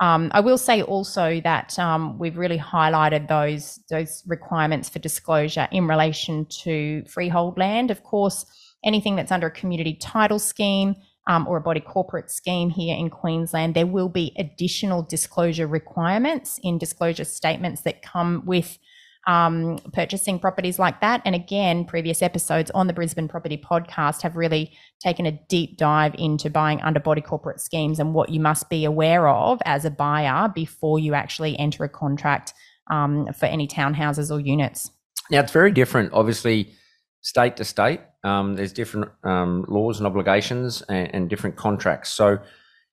um, 0.00 0.30
I 0.32 0.40
will 0.40 0.58
say 0.58 0.82
also 0.82 1.40
that 1.40 1.76
um, 1.78 2.18
we've 2.18 2.38
really 2.38 2.58
highlighted 2.58 3.28
those 3.28 3.80
those 3.90 4.22
requirements 4.26 4.88
for 4.88 5.00
disclosure 5.00 5.68
in 5.72 5.88
relation 5.88 6.46
to 6.62 7.04
freehold 7.06 7.58
land. 7.58 7.90
Of 7.90 8.04
course, 8.04 8.46
anything 8.84 9.16
that's 9.16 9.32
under 9.32 9.48
a 9.48 9.50
community 9.50 9.94
title 9.94 10.38
scheme 10.38 10.94
um, 11.28 11.46
or 11.46 11.58
a 11.58 11.60
body 11.60 11.80
corporate 11.80 12.30
scheme 12.30 12.70
here 12.70 12.96
in 12.96 13.10
Queensland, 13.10 13.74
there 13.74 13.86
will 13.86 14.08
be 14.08 14.32
additional 14.36 15.02
disclosure 15.02 15.66
requirements 15.66 16.58
in 16.62 16.78
disclosure 16.78 17.24
statements 17.24 17.82
that 17.82 18.02
come 18.02 18.42
with 18.46 18.78
um, 19.26 19.78
purchasing 19.92 20.38
properties 20.38 20.78
like 20.78 21.02
that. 21.02 21.20
And 21.26 21.34
again, 21.34 21.84
previous 21.84 22.22
episodes 22.22 22.70
on 22.70 22.86
the 22.86 22.94
Brisbane 22.94 23.28
Property 23.28 23.58
Podcast 23.58 24.22
have 24.22 24.36
really 24.36 24.72
taken 25.00 25.26
a 25.26 25.32
deep 25.48 25.76
dive 25.76 26.14
into 26.18 26.48
buying 26.48 26.80
under 26.80 26.98
body 26.98 27.20
corporate 27.20 27.60
schemes 27.60 28.00
and 28.00 28.14
what 28.14 28.30
you 28.30 28.40
must 28.40 28.70
be 28.70 28.86
aware 28.86 29.28
of 29.28 29.60
as 29.66 29.84
a 29.84 29.90
buyer 29.90 30.48
before 30.48 30.98
you 30.98 31.12
actually 31.12 31.58
enter 31.58 31.84
a 31.84 31.90
contract 31.90 32.54
um, 32.90 33.30
for 33.34 33.44
any 33.44 33.68
townhouses 33.68 34.34
or 34.34 34.40
units. 34.40 34.90
Now, 35.30 35.40
it's 35.40 35.52
very 35.52 35.72
different, 35.72 36.14
obviously, 36.14 36.72
state 37.20 37.58
to 37.58 37.64
state. 37.66 38.00
Um, 38.24 38.56
there's 38.56 38.72
different 38.72 39.10
um, 39.24 39.64
laws 39.68 39.98
and 39.98 40.06
obligations 40.06 40.82
and, 40.82 41.14
and, 41.14 41.30
different 41.30 41.56
contracts. 41.56 42.10
So 42.10 42.38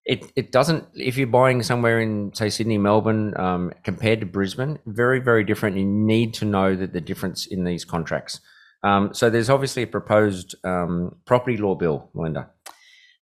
it, 0.05 0.31
it 0.35 0.51
doesn't, 0.51 0.85
if 0.93 1.17
you're 1.17 1.25
buying 1.25 1.63
somewhere 1.63 1.99
in, 1.99 2.31
say, 2.35 2.49
Sydney, 2.49 2.77
Melbourne, 2.77 3.35
um, 3.37 3.71
compared 3.83 4.19
to 4.19 4.27
Brisbane, 4.27 4.77
very, 4.85 5.19
very 5.19 5.43
different. 5.43 5.77
You 5.77 5.85
need 5.85 6.35
to 6.35 6.45
know 6.45 6.75
that 6.75 6.93
the 6.93 7.01
difference 7.01 7.47
in 7.47 7.63
these 7.63 7.83
contracts. 7.83 8.39
Um, 8.83 9.15
so 9.15 9.31
there's 9.31 9.49
obviously 9.49 9.81
a 9.81 9.87
proposed 9.87 10.55
um, 10.63 11.15
property 11.25 11.57
law 11.57 11.73
bill, 11.73 12.09
Melinda. 12.13 12.51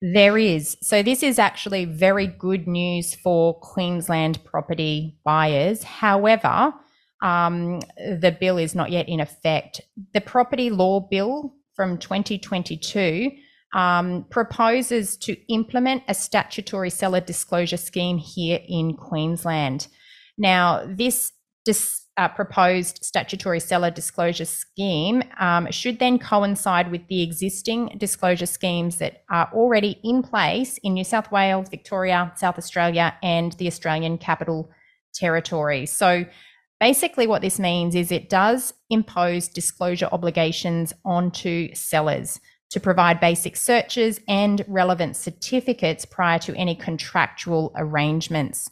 There 0.01 0.37
is. 0.37 0.77
So 0.83 1.05
this 1.05 1.23
is 1.23 1.39
actually 1.39 1.85
very 1.85 2.27
good 2.27 2.67
news 2.67 3.15
for 3.15 3.55
Queensland 3.61 4.45
property 4.45 5.17
buyers. 5.25 5.85
However, 5.85 6.75
um, 7.23 7.79
the 7.97 8.37
bill 8.39 8.59
is 8.59 8.75
not 8.75 8.91
yet 8.91 9.09
in 9.09 9.21
effect. 9.21 9.83
The 10.13 10.21
property 10.21 10.71
law 10.71 10.99
bill 10.99 11.55
from 11.75 11.99
2022 11.99 13.31
um, 13.75 14.27
proposes 14.31 15.17
to 15.17 15.37
implement 15.53 16.03
a 16.09 16.15
statutory 16.15 16.91
seller 16.91 17.21
disclosure 17.21 17.77
scheme 17.77 18.19
here 18.19 18.61
in 18.69 18.95
Queensland. 18.95 19.89
Now, 20.37 20.85
this 20.87 21.33
dis, 21.65 22.03
uh, 22.19 22.29
proposed 22.29 23.03
statutory 23.03 23.61
seller 23.61 23.91
disclosure 23.91 24.45
scheme 24.45 25.23
um, 25.41 25.71
should 25.71 25.99
then 25.99 26.19
coincide 26.19 26.91
with 26.91 27.07
the 27.09 27.23
existing 27.23 27.95
disclosure 27.97 28.47
schemes 28.47 28.99
that 28.99 29.23
are 29.31 29.51
already 29.55 29.99
in 30.05 30.23
place 30.23 30.79
in 30.83 30.93
New 30.95 31.05
South 31.05 31.33
Wales, 31.33 31.69
Victoria, 31.71 32.33
South 32.37 32.59
Australia, 32.59 33.15
and 33.23 33.53
the 33.55 33.67
Australian 33.67 34.19
Capital 34.19 34.71
Territory. 35.15 35.87
So, 35.87 36.27
basically, 36.83 37.29
what 37.29 37.43
this 37.43 37.61
means 37.61 37.95
is 37.95 38.11
it 38.11 38.29
does 38.29 38.75
impose 38.91 39.47
disclosure 39.47 40.09
obligations 40.11 40.93
onto 41.05 41.73
sellers 41.77 42.41
to 42.71 42.81
provide 42.81 43.21
basic 43.21 43.55
searches 43.55 44.19
and 44.27 44.65
relevant 44.67 45.15
certificates 45.15 46.05
prior 46.05 46.41
to 46.41 46.53
any 46.57 46.75
contractual 46.75 47.71
arrangements. 47.77 48.69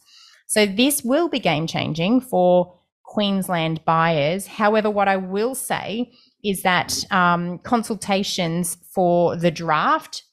So 0.49 0.67
this 0.67 1.05
will 1.05 1.29
be 1.29 1.39
game 1.39 1.69
changing 1.69 2.23
for 2.23 2.77
Queensland 3.05 3.85
buyers. 3.85 4.49
However, 4.49 4.91
what 4.91 5.07
I 5.07 5.17
will 5.17 5.55
say 5.55 6.11
is 6.43 6.63
that 6.63 7.05
um, 7.13 7.59
consultations 7.59 8.77
for 8.93 9.37
the 9.37 9.53
draft 9.53 10.25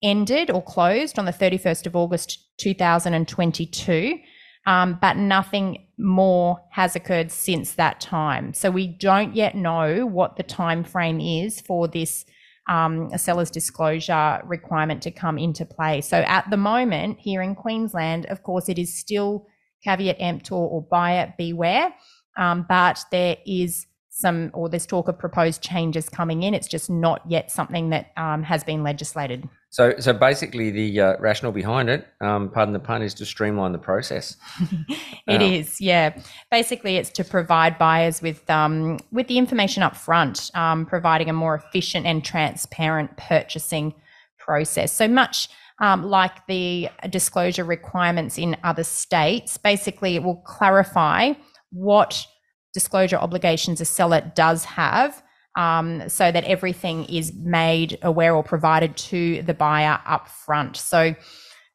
ended 0.00 0.48
or 0.48 0.62
closed 0.62 1.18
on 1.18 1.24
the 1.24 1.32
31st 1.32 1.86
of 1.86 1.96
August 1.96 2.38
2022. 2.58 4.20
Um, 4.66 4.98
but 5.00 5.16
nothing 5.16 5.86
more 5.96 6.60
has 6.70 6.96
occurred 6.96 7.30
since 7.30 7.74
that 7.74 8.00
time. 8.00 8.52
So 8.52 8.70
we 8.70 8.88
don't 8.88 9.34
yet 9.34 9.54
know 9.54 10.06
what 10.06 10.36
the 10.36 10.42
time 10.42 10.82
frame 10.82 11.20
is 11.20 11.60
for 11.60 11.86
this 11.86 12.24
um, 12.68 13.16
seller's 13.16 13.50
disclosure 13.50 14.40
requirement 14.44 15.02
to 15.02 15.10
come 15.10 15.38
into 15.38 15.64
play. 15.64 16.00
So 16.00 16.18
at 16.18 16.50
the 16.50 16.56
moment, 16.56 17.20
here 17.20 17.42
in 17.42 17.54
Queensland, 17.54 18.26
of 18.26 18.42
course, 18.42 18.68
it 18.68 18.78
is 18.78 18.98
still 18.98 19.46
caveat 19.84 20.16
emptor 20.18 20.54
or 20.54 20.82
buyer 20.82 21.32
beware, 21.38 21.94
um, 22.36 22.66
but 22.68 23.04
there 23.12 23.36
is 23.46 23.86
some, 24.18 24.50
or 24.54 24.70
there's 24.70 24.86
talk 24.86 25.08
of 25.08 25.18
proposed 25.18 25.60
changes 25.60 26.08
coming 26.08 26.42
in. 26.42 26.54
It's 26.54 26.68
just 26.68 26.88
not 26.88 27.20
yet 27.28 27.50
something 27.50 27.90
that 27.90 28.12
um, 28.16 28.42
has 28.42 28.64
been 28.64 28.82
legislated. 28.82 29.46
So, 29.68 29.92
so 29.98 30.14
basically, 30.14 30.70
the 30.70 31.00
uh, 31.00 31.16
rationale 31.18 31.52
behind 31.52 31.90
it, 31.90 32.06
um, 32.22 32.48
pardon 32.48 32.72
the 32.72 32.80
pun, 32.80 33.02
is 33.02 33.12
to 33.14 33.26
streamline 33.26 33.72
the 33.72 33.78
process. 33.78 34.36
It 35.28 35.42
is, 35.42 35.80
yeah. 35.80 36.16
Basically, 36.52 36.98
it's 36.98 37.10
to 37.10 37.24
provide 37.24 37.78
buyers 37.78 38.22
with 38.22 38.48
um, 38.48 39.00
with 39.10 39.26
the 39.26 39.38
information 39.38 39.82
up 39.82 39.96
front, 39.96 40.52
um, 40.54 40.86
providing 40.86 41.28
a 41.28 41.32
more 41.32 41.56
efficient 41.56 42.06
and 42.06 42.24
transparent 42.24 43.16
purchasing 43.16 43.92
process. 44.38 44.92
So 44.92 45.08
much 45.08 45.48
um, 45.80 46.04
like 46.04 46.46
the 46.46 46.88
disclosure 47.10 47.64
requirements 47.64 48.38
in 48.38 48.56
other 48.62 48.84
states. 48.84 49.58
Basically, 49.58 50.14
it 50.14 50.22
will 50.22 50.36
clarify 50.46 51.32
what 51.72 52.24
disclosure 52.78 53.16
obligations 53.16 53.80
a 53.80 53.86
seller 53.86 54.20
does 54.34 54.60
have 54.64 55.22
um, 55.56 56.06
so 56.08 56.30
that 56.30 56.44
everything 56.44 57.06
is 57.06 57.32
made 57.34 57.98
aware 58.02 58.34
or 58.34 58.42
provided 58.42 58.94
to 59.10 59.42
the 59.48 59.54
buyer 59.54 59.98
up 60.04 60.28
front. 60.28 60.76
So 60.76 61.14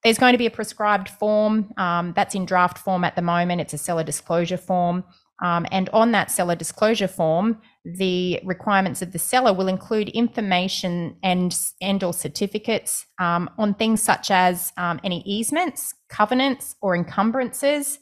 there's 0.03 0.19
going 0.19 0.33
to 0.33 0.37
be 0.37 0.45
a 0.45 0.51
prescribed 0.51 1.09
form 1.09 1.73
um, 1.77 2.13
that's 2.15 2.35
in 2.35 2.45
draft 2.45 2.77
form 2.77 3.03
at 3.03 3.15
the 3.15 3.23
moment. 3.23 3.61
It's 3.61 3.73
a 3.73 3.79
seller 3.79 4.03
disclosure 4.03 4.57
form. 4.57 5.03
Um, 5.43 5.65
and 5.71 5.89
on 5.89 6.11
that 6.11 6.29
seller 6.29 6.55
disclosure 6.55 7.07
form, 7.07 7.59
the 7.83 8.39
requirements 8.43 9.01
of 9.01 9.11
the 9.11 9.17
seller 9.17 9.53
will 9.53 9.67
include 9.67 10.09
information 10.09 11.15
and 11.23 11.57
and 11.81 12.03
or 12.03 12.13
certificates 12.13 13.07
um, 13.17 13.49
on 13.57 13.73
things 13.73 14.03
such 14.03 14.29
as 14.29 14.71
um, 14.77 14.99
any 15.03 15.23
easements, 15.25 15.95
covenants, 16.09 16.75
or 16.81 16.95
encumbrances, 16.95 17.97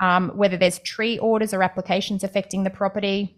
um, 0.00 0.30
whether 0.30 0.56
there's 0.56 0.78
tree 0.80 1.18
orders 1.18 1.52
or 1.52 1.62
applications 1.62 2.24
affecting 2.24 2.64
the 2.64 2.70
property, 2.70 3.36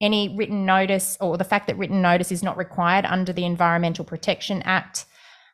any 0.00 0.34
written 0.36 0.64
notice 0.64 1.18
or 1.20 1.36
the 1.36 1.44
fact 1.44 1.66
that 1.66 1.76
written 1.76 2.00
notice 2.00 2.32
is 2.32 2.42
not 2.42 2.56
required 2.56 3.04
under 3.04 3.32
the 3.32 3.44
Environmental 3.44 4.04
Protection 4.04 4.62
Act, 4.62 5.04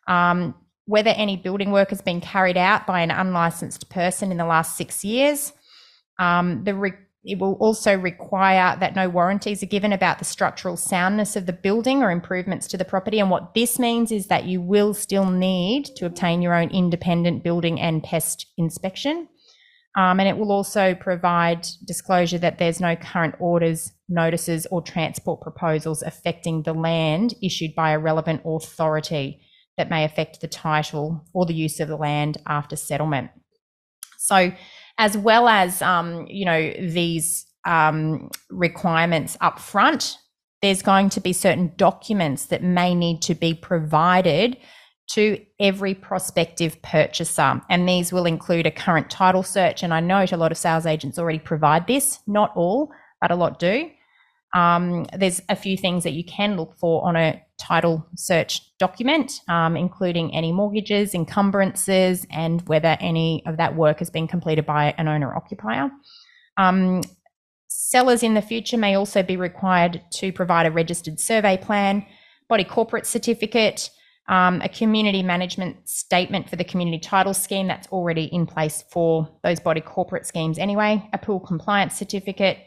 um, 0.06 0.54
whether 0.84 1.10
any 1.10 1.36
building 1.36 1.72
work 1.72 1.90
has 1.90 2.00
been 2.00 2.20
carried 2.20 2.56
out 2.56 2.86
by 2.86 3.00
an 3.00 3.10
unlicensed 3.10 3.90
person 3.90 4.30
in 4.30 4.38
the 4.38 4.44
last 4.44 4.76
six 4.76 5.04
years. 5.04 5.52
Um, 6.18 6.62
re- 6.64 6.92
it 7.24 7.40
will 7.40 7.54
also 7.54 7.98
require 7.98 8.76
that 8.78 8.94
no 8.94 9.08
warranties 9.08 9.60
are 9.60 9.66
given 9.66 9.92
about 9.92 10.20
the 10.20 10.24
structural 10.24 10.76
soundness 10.76 11.34
of 11.34 11.46
the 11.46 11.52
building 11.52 12.04
or 12.04 12.12
improvements 12.12 12.68
to 12.68 12.76
the 12.76 12.84
property. 12.84 13.18
And 13.18 13.30
what 13.30 13.52
this 13.52 13.80
means 13.80 14.12
is 14.12 14.28
that 14.28 14.44
you 14.44 14.60
will 14.60 14.94
still 14.94 15.28
need 15.28 15.86
to 15.96 16.06
obtain 16.06 16.40
your 16.40 16.54
own 16.54 16.70
independent 16.70 17.42
building 17.42 17.80
and 17.80 18.00
pest 18.00 18.46
inspection. 18.56 19.26
Um, 19.96 20.20
and 20.20 20.28
it 20.28 20.36
will 20.36 20.52
also 20.52 20.94
provide 20.94 21.66
disclosure 21.86 22.36
that 22.38 22.58
there's 22.58 22.80
no 22.80 22.96
current 22.96 23.34
orders, 23.38 23.92
notices, 24.10 24.66
or 24.70 24.82
transport 24.82 25.40
proposals 25.40 26.02
affecting 26.02 26.62
the 26.62 26.74
land 26.74 27.34
issued 27.42 27.74
by 27.74 27.92
a 27.92 27.98
relevant 27.98 28.42
authority 28.44 29.40
that 29.78 29.88
may 29.88 30.04
affect 30.04 30.40
the 30.40 30.48
title 30.48 31.24
or 31.32 31.46
the 31.46 31.54
use 31.54 31.80
of 31.80 31.88
the 31.88 31.96
land 31.96 32.36
after 32.46 32.76
settlement. 32.76 33.30
So, 34.18 34.52
as 34.98 35.16
well 35.16 35.48
as 35.48 35.80
um, 35.80 36.26
you 36.28 36.44
know 36.44 36.72
these 36.78 37.46
um, 37.64 38.30
requirements 38.50 39.38
up 39.40 39.58
front, 39.58 40.18
there's 40.60 40.82
going 40.82 41.08
to 41.10 41.20
be 41.20 41.32
certain 41.32 41.72
documents 41.76 42.46
that 42.46 42.62
may 42.62 42.94
need 42.94 43.22
to 43.22 43.34
be 43.34 43.54
provided 43.54 44.58
to 45.08 45.40
every 45.60 45.94
prospective 45.94 46.80
purchaser. 46.82 47.60
And 47.70 47.88
these 47.88 48.12
will 48.12 48.26
include 48.26 48.66
a 48.66 48.70
current 48.70 49.10
title 49.10 49.42
search. 49.42 49.82
And 49.82 49.94
I 49.94 50.00
note 50.00 50.32
a 50.32 50.36
lot 50.36 50.52
of 50.52 50.58
sales 50.58 50.86
agents 50.86 51.18
already 51.18 51.38
provide 51.38 51.86
this, 51.86 52.18
not 52.26 52.52
all, 52.56 52.90
but 53.20 53.30
a 53.30 53.36
lot 53.36 53.58
do. 53.58 53.90
Um, 54.54 55.06
there's 55.16 55.42
a 55.48 55.56
few 55.56 55.76
things 55.76 56.04
that 56.04 56.12
you 56.12 56.24
can 56.24 56.56
look 56.56 56.78
for 56.78 57.06
on 57.06 57.14
a 57.14 57.42
title 57.58 58.06
search 58.16 58.76
document, 58.78 59.40
um, 59.48 59.76
including 59.76 60.34
any 60.34 60.52
mortgages, 60.52 61.14
encumbrances, 61.14 62.26
and 62.30 62.66
whether 62.68 62.96
any 63.00 63.42
of 63.46 63.56
that 63.58 63.76
work 63.76 63.98
has 63.98 64.10
been 64.10 64.26
completed 64.26 64.66
by 64.66 64.94
an 64.98 65.08
owner 65.08 65.34
occupier. 65.34 65.90
Um, 66.56 67.02
sellers 67.68 68.22
in 68.22 68.34
the 68.34 68.42
future 68.42 68.78
may 68.78 68.94
also 68.94 69.22
be 69.22 69.36
required 69.36 70.02
to 70.10 70.32
provide 70.32 70.66
a 70.66 70.70
registered 70.70 71.20
survey 71.20 71.56
plan, 71.56 72.06
body 72.48 72.64
corporate 72.64 73.06
certificate, 73.06 73.90
um, 74.28 74.60
a 74.62 74.68
community 74.68 75.22
management 75.22 75.88
statement 75.88 76.48
for 76.50 76.56
the 76.56 76.64
community 76.64 76.98
title 76.98 77.34
scheme 77.34 77.68
that's 77.68 77.86
already 77.88 78.24
in 78.24 78.46
place 78.46 78.84
for 78.90 79.28
those 79.44 79.60
body 79.60 79.80
corporate 79.80 80.26
schemes 80.26 80.58
anyway, 80.58 81.08
a 81.12 81.18
pool 81.18 81.38
compliance 81.38 81.94
certificate, 81.94 82.58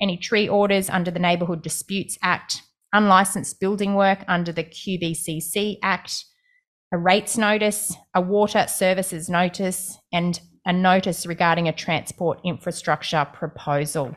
any 0.00 0.16
tree 0.16 0.48
orders 0.48 0.90
under 0.90 1.10
the 1.10 1.20
Neighbourhood 1.20 1.62
Disputes 1.62 2.18
Act, 2.22 2.62
unlicensed 2.92 3.60
building 3.60 3.94
work 3.94 4.24
under 4.26 4.52
the 4.52 4.64
QBCC 4.64 5.78
Act, 5.82 6.24
a 6.92 6.98
rates 6.98 7.36
notice, 7.36 7.94
a 8.14 8.20
water 8.20 8.66
services 8.66 9.28
notice, 9.28 9.98
and 10.12 10.40
a 10.64 10.72
notice 10.72 11.24
regarding 11.26 11.68
a 11.68 11.72
transport 11.72 12.40
infrastructure 12.44 13.26
proposal. 13.32 14.16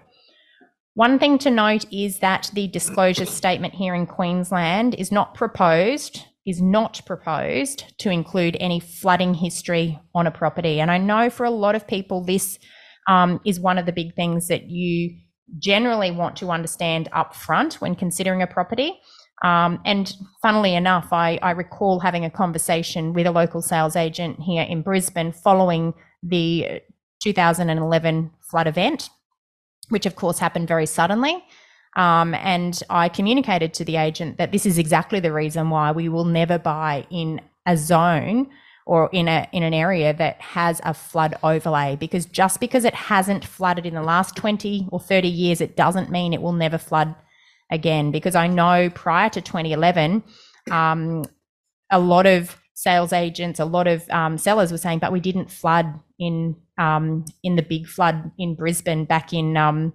One 0.95 1.19
thing 1.19 1.37
to 1.39 1.51
note 1.51 1.85
is 1.93 2.19
that 2.19 2.49
the 2.53 2.67
disclosure 2.67 3.25
statement 3.25 3.75
here 3.75 3.93
in 3.93 4.07
Queensland 4.07 4.95
is 4.95 5.11
not 5.11 5.35
proposed 5.35 6.25
is 6.45 6.61
not 6.61 7.01
proposed 7.05 7.83
to 7.99 8.09
include 8.09 8.57
any 8.59 8.79
flooding 8.79 9.33
history 9.33 9.99
on 10.15 10.25
a 10.25 10.31
property. 10.31 10.79
And 10.79 10.89
I 10.89 10.97
know 10.97 11.29
for 11.29 11.45
a 11.45 11.51
lot 11.51 11.75
of 11.75 11.87
people, 11.87 12.23
this 12.23 12.57
um, 13.07 13.39
is 13.45 13.59
one 13.59 13.77
of 13.77 13.85
the 13.85 13.91
big 13.91 14.15
things 14.15 14.47
that 14.47 14.69
you 14.69 15.17
generally 15.57 16.11
want 16.11 16.35
to 16.37 16.51
understand 16.51 17.09
up 17.11 17.35
front 17.35 17.75
when 17.75 17.95
considering 17.95 18.41
a 18.41 18.47
property. 18.47 18.99
Um, 19.43 19.79
and 19.85 20.13
funnily 20.41 20.75
enough, 20.75 21.11
I, 21.11 21.39
I, 21.41 21.51
recall 21.51 22.01
having 22.01 22.25
a 22.25 22.29
conversation 22.29 23.13
with 23.13 23.25
a 23.25 23.31
local 23.31 23.61
sales 23.61 23.95
agent 23.95 24.37
here 24.41 24.63
in 24.63 24.81
Brisbane 24.81 25.31
following 25.31 25.93
the 26.21 26.81
2011 27.23 28.31
flood 28.41 28.67
event, 28.67 29.09
which 29.87 30.05
of 30.05 30.17
course 30.17 30.39
happened 30.39 30.67
very 30.67 30.85
suddenly. 30.85 31.41
Um, 31.99 32.33
and 32.35 32.81
I 32.89 33.09
communicated 33.09 33.73
to 33.73 33.83
the 33.83 33.97
agent 33.97 34.37
that 34.37 34.53
this 34.53 34.65
is 34.65 34.77
exactly 34.77 35.19
the 35.19 35.33
reason 35.33 35.69
why 35.69 35.91
we 35.91 36.07
will 36.07 36.23
never 36.23 36.57
buy 36.57 37.05
in 37.09 37.41
a 37.65 37.75
zone 37.75 38.49
or 38.85 39.09
in 39.11 39.27
a 39.27 39.49
in 39.51 39.63
an 39.63 39.73
area 39.73 40.13
that 40.13 40.39
has 40.39 40.79
a 40.85 40.93
flood 40.93 41.35
overlay 41.43 41.97
because 41.97 42.25
just 42.25 42.61
because 42.61 42.85
it 42.85 42.95
hasn't 42.95 43.43
flooded 43.43 43.85
in 43.85 43.95
the 43.95 44.01
last 44.01 44.37
20 44.37 44.87
or 44.93 44.99
30 45.01 45.27
years 45.27 45.59
it 45.59 45.75
doesn't 45.75 46.09
mean 46.09 46.31
it 46.31 46.41
will 46.41 46.53
never 46.53 46.77
flood 46.77 47.13
again. 47.69 48.11
Because 48.11 48.33
I 48.33 48.47
know 48.47 48.89
prior 48.89 49.29
to 49.31 49.41
2011 49.41 50.23
um, 50.71 51.25
a 51.91 51.99
lot 51.99 52.25
of 52.25 52.55
sales 52.75 53.11
agents 53.11 53.59
a 53.59 53.65
lot 53.65 53.87
of 53.87 54.09
um, 54.09 54.37
sellers 54.37 54.71
were 54.71 54.77
saying 54.77 54.99
but 54.99 55.11
we 55.11 55.19
didn't 55.19 55.51
flood 55.51 55.99
in 56.17 56.55
um, 56.77 57.25
in 57.43 57.57
the 57.57 57.61
big 57.61 57.87
flood 57.87 58.31
in 58.37 58.55
Brisbane 58.55 59.03
back 59.03 59.33
in 59.33 59.57
um, 59.57 59.91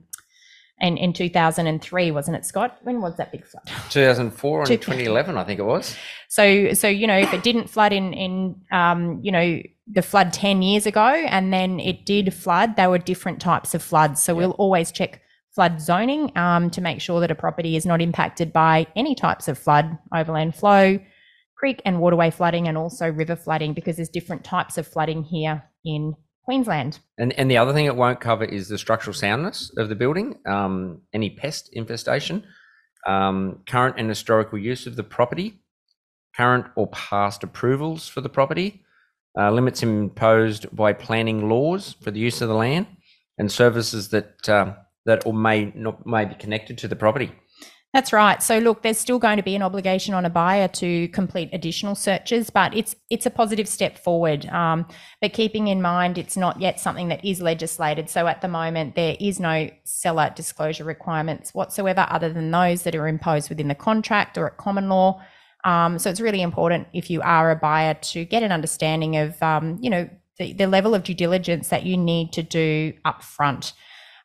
in, 0.84 0.98
in 0.98 1.12
2003, 1.12 2.10
wasn't 2.10 2.36
it, 2.36 2.44
Scott? 2.44 2.78
When 2.82 3.00
was 3.00 3.16
that 3.16 3.32
big 3.32 3.46
flood? 3.46 3.66
2004 3.90 4.60
and 4.60 4.68
2011, 4.68 5.36
I 5.36 5.44
think 5.44 5.58
it 5.58 5.64
was. 5.64 5.96
So, 6.28 6.72
so 6.74 6.88
you 6.88 7.06
know, 7.06 7.16
if 7.16 7.32
it 7.32 7.42
didn't 7.42 7.70
flood 7.70 7.92
in 7.92 8.12
in 8.12 8.60
um, 8.70 9.20
you 9.22 9.32
know 9.32 9.60
the 9.86 10.02
flood 10.02 10.32
ten 10.32 10.62
years 10.62 10.86
ago, 10.86 11.06
and 11.06 11.52
then 11.52 11.80
it 11.80 12.04
did 12.04 12.34
flood, 12.34 12.76
there 12.76 12.90
were 12.90 12.98
different 12.98 13.40
types 13.40 13.74
of 13.74 13.82
floods. 13.82 14.22
So 14.22 14.34
we'll 14.34 14.52
always 14.52 14.92
check 14.92 15.22
flood 15.54 15.80
zoning 15.80 16.36
um, 16.36 16.68
to 16.70 16.80
make 16.80 17.00
sure 17.00 17.20
that 17.20 17.30
a 17.30 17.34
property 17.34 17.76
is 17.76 17.86
not 17.86 18.02
impacted 18.02 18.52
by 18.52 18.86
any 18.96 19.14
types 19.14 19.48
of 19.48 19.58
flood, 19.58 19.96
overland 20.14 20.54
flow, 20.54 20.98
creek 21.56 21.80
and 21.84 22.00
waterway 22.00 22.30
flooding, 22.30 22.68
and 22.68 22.76
also 22.76 23.10
river 23.10 23.36
flooding, 23.36 23.72
because 23.72 23.96
there's 23.96 24.08
different 24.08 24.44
types 24.44 24.76
of 24.76 24.86
flooding 24.86 25.22
here 25.22 25.62
in 25.84 26.14
Queensland. 26.44 27.00
And 27.18 27.32
and 27.34 27.50
the 27.50 27.56
other 27.56 27.72
thing 27.72 27.86
it 27.86 27.96
won't 27.96 28.20
cover 28.20 28.44
is 28.44 28.68
the 28.68 28.78
structural 28.78 29.14
soundness 29.14 29.72
of 29.76 29.88
the 29.88 29.94
building, 29.94 30.38
um, 30.46 31.00
any 31.12 31.30
pest 31.30 31.70
infestation, 31.72 32.44
um, 33.06 33.60
current 33.66 33.96
and 33.98 34.08
historical 34.08 34.58
use 34.58 34.86
of 34.86 34.96
the 34.96 35.04
property, 35.04 35.60
current 36.36 36.66
or 36.76 36.88
past 36.88 37.42
approvals 37.42 38.08
for 38.08 38.20
the 38.20 38.28
property, 38.28 38.84
uh, 39.38 39.50
limits 39.50 39.82
imposed 39.82 40.74
by 40.74 40.92
planning 40.92 41.48
laws 41.48 41.96
for 42.00 42.10
the 42.10 42.20
use 42.20 42.42
of 42.42 42.48
the 42.48 42.54
land, 42.54 42.86
and 43.38 43.50
services 43.50 44.08
that 44.10 44.48
um, 44.48 44.74
that 45.06 45.26
or 45.26 45.32
may 45.32 45.72
not 45.74 46.06
may 46.06 46.24
be 46.24 46.34
connected 46.34 46.78
to 46.78 46.88
the 46.88 46.96
property. 46.96 47.32
That's 47.94 48.12
right. 48.12 48.42
So 48.42 48.58
look, 48.58 48.82
there's 48.82 48.98
still 48.98 49.20
going 49.20 49.36
to 49.36 49.42
be 49.44 49.54
an 49.54 49.62
obligation 49.62 50.14
on 50.14 50.24
a 50.24 50.30
buyer 50.30 50.66
to 50.66 51.06
complete 51.10 51.48
additional 51.52 51.94
searches, 51.94 52.50
but 52.50 52.76
it's 52.76 52.96
it's 53.08 53.24
a 53.24 53.30
positive 53.30 53.68
step 53.68 53.96
forward. 53.96 54.46
Um, 54.46 54.88
but 55.20 55.32
keeping 55.32 55.68
in 55.68 55.80
mind, 55.80 56.18
it's 56.18 56.36
not 56.36 56.60
yet 56.60 56.80
something 56.80 57.06
that 57.06 57.24
is 57.24 57.40
legislated. 57.40 58.10
So 58.10 58.26
at 58.26 58.42
the 58.42 58.48
moment, 58.48 58.96
there 58.96 59.16
is 59.20 59.38
no 59.38 59.70
seller 59.84 60.32
disclosure 60.34 60.82
requirements 60.82 61.54
whatsoever, 61.54 62.04
other 62.10 62.32
than 62.32 62.50
those 62.50 62.82
that 62.82 62.96
are 62.96 63.06
imposed 63.06 63.48
within 63.48 63.68
the 63.68 63.76
contract 63.76 64.36
or 64.36 64.48
at 64.48 64.56
common 64.56 64.88
law. 64.88 65.22
Um, 65.62 66.00
so 66.00 66.10
it's 66.10 66.20
really 66.20 66.42
important 66.42 66.88
if 66.92 67.10
you 67.10 67.22
are 67.22 67.52
a 67.52 67.56
buyer 67.56 67.94
to 67.94 68.24
get 68.24 68.42
an 68.42 68.50
understanding 68.50 69.16
of, 69.18 69.40
um, 69.40 69.78
you 69.80 69.88
know, 69.88 70.10
the, 70.38 70.52
the 70.52 70.66
level 70.66 70.96
of 70.96 71.04
due 71.04 71.14
diligence 71.14 71.68
that 71.68 71.86
you 71.86 71.96
need 71.96 72.32
to 72.32 72.42
do 72.42 72.92
up 73.04 73.22
front. 73.22 73.72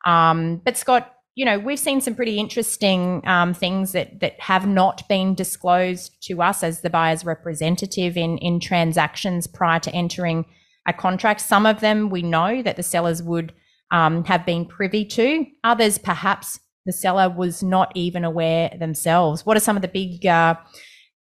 Um, 0.06 0.58
but 0.66 0.76
Scott, 0.76 1.14
you 1.40 1.46
know, 1.46 1.58
we've 1.58 1.80
seen 1.80 2.02
some 2.02 2.16
pretty 2.16 2.38
interesting 2.38 3.26
um, 3.26 3.54
things 3.54 3.94
that 3.94 4.20
that 4.20 4.38
have 4.42 4.68
not 4.68 5.08
been 5.08 5.34
disclosed 5.34 6.12
to 6.24 6.42
us 6.42 6.64
as 6.64 6.82
the 6.82 6.90
buyer's 6.90 7.24
representative 7.24 8.18
in 8.18 8.38
in 8.40 8.60
transactions 8.60 9.48
prior 9.48 9.80
to 9.80 9.92
entering 9.94 10.44
a 10.86 10.92
contract. 10.92 11.40
Some 11.40 11.66
of 11.66 11.80
them 11.80 12.10
we 12.10 12.24
know 12.24 12.62
that 12.62 12.76
the 12.76 12.84
sellers 12.84 13.24
would 13.24 13.54
um, 13.90 14.26
have 14.26 14.46
been 14.46 14.66
privy 14.66 15.06
to. 15.06 15.46
Others, 15.64 16.00
perhaps, 16.00 16.60
the 16.86 16.92
seller 16.92 17.30
was 17.30 17.64
not 17.64 17.94
even 17.96 18.26
aware 18.26 18.76
themselves. 18.78 19.46
What 19.46 19.56
are 19.56 19.62
some 19.62 19.78
of 19.78 19.82
the 19.82 19.88
big 19.88 20.26
uh, 20.26 20.56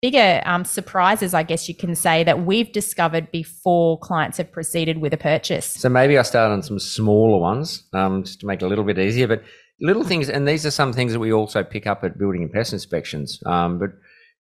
bigger 0.01 0.41
um, 0.43 0.65
surprises, 0.65 1.33
I 1.33 1.43
guess 1.43 1.69
you 1.69 1.75
can 1.75 1.95
say, 1.95 2.25
that 2.25 2.45
we've 2.45 2.73
discovered 2.73 3.31
before 3.31 3.97
clients 3.99 4.37
have 4.37 4.51
proceeded 4.51 4.97
with 4.97 5.13
a 5.13 5.17
purchase? 5.17 5.75
So 5.75 5.87
maybe 5.87 6.17
I 6.17 6.23
start 6.23 6.51
on 6.51 6.61
some 6.61 6.77
smaller 6.77 7.39
ones, 7.39 7.87
um, 7.93 8.25
just 8.25 8.41
to 8.41 8.47
make 8.47 8.61
it 8.61 8.65
a 8.65 8.67
little 8.67 8.83
bit 8.83 8.99
easier. 8.99 9.25
But 9.25 9.43
little 9.81 10.03
things, 10.03 10.29
and 10.29 10.47
these 10.47 10.65
are 10.65 10.71
some 10.71 10.93
things 10.93 11.13
that 11.13 11.19
we 11.19 11.33
also 11.33 11.63
pick 11.63 11.87
up 11.87 12.03
at 12.03 12.17
building 12.17 12.43
and 12.43 12.51
pest 12.51 12.73
inspections. 12.73 13.41
Um, 13.45 13.79
but 13.79 13.91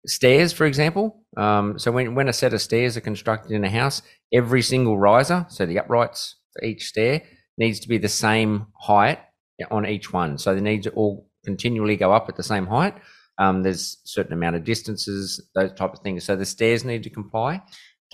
stairs, 0.07 0.53
for 0.53 0.67
example. 0.67 1.25
Um, 1.37 1.79
so 1.79 1.91
when 1.91 2.15
when 2.15 2.29
a 2.29 2.33
set 2.33 2.55
of 2.55 2.61
stairs 2.61 2.97
are 2.97 3.01
constructed 3.01 3.53
in 3.53 3.65
a 3.65 3.71
house, 3.71 4.03
every 4.33 4.63
single 4.63 4.99
riser, 4.99 5.47
so 5.49 5.67
the 5.67 5.79
uprights 5.79 6.37
for 6.53 6.65
each 6.65 6.87
stair, 6.87 7.23
needs 7.59 7.81
to 7.81 7.89
be 7.89 7.99
the 7.99 8.09
same 8.09 8.67
height 8.79 9.19
on 9.71 9.87
each 9.87 10.13
one. 10.13 10.39
So 10.39 10.55
they 10.55 10.61
need 10.61 10.83
to 10.85 10.91
all 10.91 11.29
continually 11.45 11.97
go 11.97 12.13
up 12.13 12.29
at 12.29 12.37
the 12.37 12.43
same 12.43 12.67
height. 12.67 12.95
Um, 13.39 13.63
there's 13.63 13.99
certain 14.05 14.33
amount 14.33 14.57
of 14.57 14.65
distances, 14.65 15.41
those 15.55 15.73
type 15.73 15.93
of 15.93 16.01
things. 16.01 16.25
So 16.25 16.37
the 16.37 16.47
stairs 16.47 16.85
need 16.85 17.03
to 17.03 17.11
comply. 17.11 17.63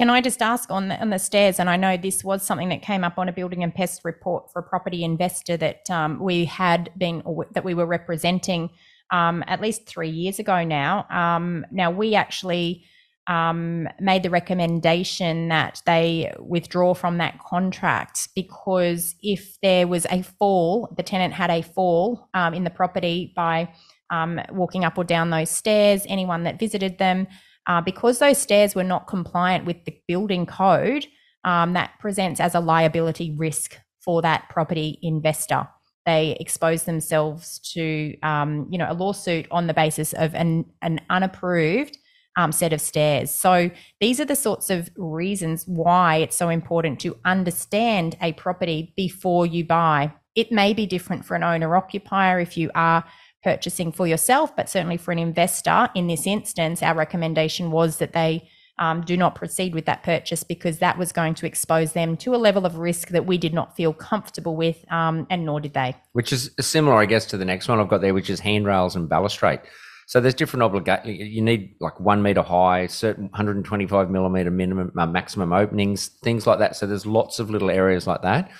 Can 0.01 0.09
I 0.09 0.23
just 0.23 0.41
ask 0.41 0.71
on 0.71 0.89
the, 0.89 0.99
on 0.99 1.11
the 1.11 1.19
stairs? 1.19 1.61
And 1.61 1.69
I 1.69 1.77
know 1.77 1.99
this 1.99 2.25
was 2.25 2.43
something 2.43 2.71
that 2.71 2.81
came 2.81 3.05
up 3.05 3.19
on 3.19 3.29
a 3.29 3.33
building 3.33 3.63
and 3.63 3.75
pest 3.75 4.01
report 4.03 4.51
for 4.51 4.61
a 4.61 4.63
property 4.63 5.05
investor 5.05 5.59
that 5.59 5.91
um, 5.91 6.19
we 6.19 6.47
had 6.47 6.91
been 6.97 7.21
or 7.27 7.47
that 7.53 7.65
we 7.65 7.75
were 7.75 7.85
representing 7.85 8.71
um, 9.11 9.45
at 9.47 9.61
least 9.61 9.85
three 9.87 10.09
years 10.09 10.39
ago 10.39 10.65
now. 10.65 11.07
Um, 11.11 11.67
now 11.71 11.91
we 11.91 12.15
actually 12.15 12.83
um, 13.27 13.87
made 14.01 14.23
the 14.23 14.31
recommendation 14.31 15.49
that 15.49 15.83
they 15.85 16.33
withdraw 16.39 16.95
from 16.95 17.19
that 17.19 17.39
contract 17.39 18.31
because 18.35 19.17
if 19.23 19.61
there 19.61 19.87
was 19.87 20.07
a 20.11 20.23
fall, 20.23 20.95
the 20.97 21.03
tenant 21.03 21.35
had 21.35 21.51
a 21.51 21.61
fall 21.61 22.31
um, 22.33 22.55
in 22.55 22.65
the 22.65 22.71
property 22.71 23.35
by 23.37 23.71
um, 24.09 24.41
walking 24.51 24.83
up 24.83 24.97
or 24.97 25.05
down 25.05 25.29
those 25.29 25.51
stairs. 25.51 26.07
Anyone 26.09 26.45
that 26.45 26.59
visited 26.59 26.97
them 26.97 27.27
uh, 27.66 27.81
because 27.81 28.18
those 28.18 28.38
stairs 28.38 28.75
were 28.75 28.85
not 28.85 29.07
compliant 29.07 29.64
with 29.64 29.85
the 29.85 29.96
building 30.07 30.46
code, 30.46 31.07
um, 31.44 31.73
that 31.73 31.92
presents 31.99 32.40
as 32.40 32.55
a 32.55 32.61
liability 32.61 33.35
risk 33.37 33.79
for 34.01 34.23
that 34.23 34.49
property 34.51 34.99
investor. 35.03 35.68
They 36.07 36.37
expose 36.40 36.85
themselves 36.85 37.59
to, 37.75 38.16
um, 38.23 38.66
you 38.70 38.79
know, 38.79 38.90
a 38.90 38.94
lawsuit 38.94 39.46
on 39.51 39.66
the 39.66 39.75
basis 39.75 40.12
of 40.12 40.35
an, 40.35 40.64
an 40.83 41.01
unapproved 41.11 41.99
um, 42.37 42.53
set 42.53 42.73
of 42.73 42.81
stairs. 42.81 43.35
So 43.35 43.70
these 44.01 44.20
are 44.20 44.25
the 44.25 44.37
sorts 44.37 44.70
of 44.70 44.90
reasons 44.96 45.64
why 45.66 46.16
it's 46.16 46.37
so 46.37 46.49
important 46.49 47.01
to 47.01 47.16
understand 47.25 48.16
a 48.23 48.33
property 48.33 48.92
before 48.96 49.46
you 49.46 49.64
buy. 49.64 50.12
It 50.35 50.51
may 50.51 50.73
be 50.73 50.87
different 50.87 51.25
for 51.25 51.35
an 51.35 51.42
owner 51.42 51.77
occupier 51.77 52.40
if 52.40 52.57
you 52.57 52.70
are 52.75 53.05
purchasing 53.42 53.92
for 53.92 54.07
yourself, 54.07 54.55
but 54.55 54.68
certainly 54.68 54.96
for 54.96 55.12
an 55.12 55.18
investor 55.18 55.88
in 55.94 56.07
this 56.07 56.26
instance, 56.26 56.83
our 56.83 56.94
recommendation 56.94 57.70
was 57.70 57.98
that 57.98 58.12
they 58.12 58.48
um, 58.79 59.03
do 59.03 59.16
not 59.16 59.35
proceed 59.35 59.74
with 59.74 59.85
that 59.85 60.03
purchase 60.03 60.42
because 60.42 60.79
that 60.79 60.96
was 60.98 61.12
going 61.12 61.35
to 61.35 61.46
expose 61.46 61.92
them 61.92 62.16
to 62.16 62.35
a 62.35 62.38
level 62.38 62.64
of 62.64 62.76
risk 62.76 63.09
that 63.09 63.26
we 63.26 63.37
did 63.38 63.53
not 63.53 63.76
feel 63.76 63.92
comfortable 63.92 64.57
with, 64.57 64.90
um, 64.90 65.26
and 65.31 65.44
nor 65.44 65.61
did 65.61 65.74
they. 65.74 65.94
which 66.12 66.33
is 66.33 66.50
similar, 66.59 66.96
I 66.96 67.07
guess, 67.07 67.26
to 67.26 67.37
the 67.37 67.44
next 67.44 67.68
one 67.68 67.79
I've 67.79 67.88
got 67.88 68.00
there, 68.00 68.14
which 68.14 68.31
is 68.31 68.40
handrails 68.40 68.96
and 68.96 69.09
balustrade. 69.09 69.61
So 70.07 70.20
there's 70.20 70.35
different 70.35 70.64
obligation. 70.64 71.14
You 71.14 71.40
need 71.40 71.76
like 71.79 72.00
one 72.00 72.20
meter 72.20 72.42
high, 72.42 72.88
certain 72.88 73.24
125 73.24 74.11
millimeter 74.11 74.50
minimum, 74.50 74.90
uh, 74.98 75.07
maximum 75.07 75.53
openings, 75.53 76.09
things 76.24 76.48
like 76.48 76.59
that. 76.59 76.74
So 76.74 76.87
there's 76.87 77.07
lots 77.07 77.38
of 77.38 77.48
little 77.48 77.70
areas 77.70 78.09
like 78.09 78.22
that. 78.22 78.50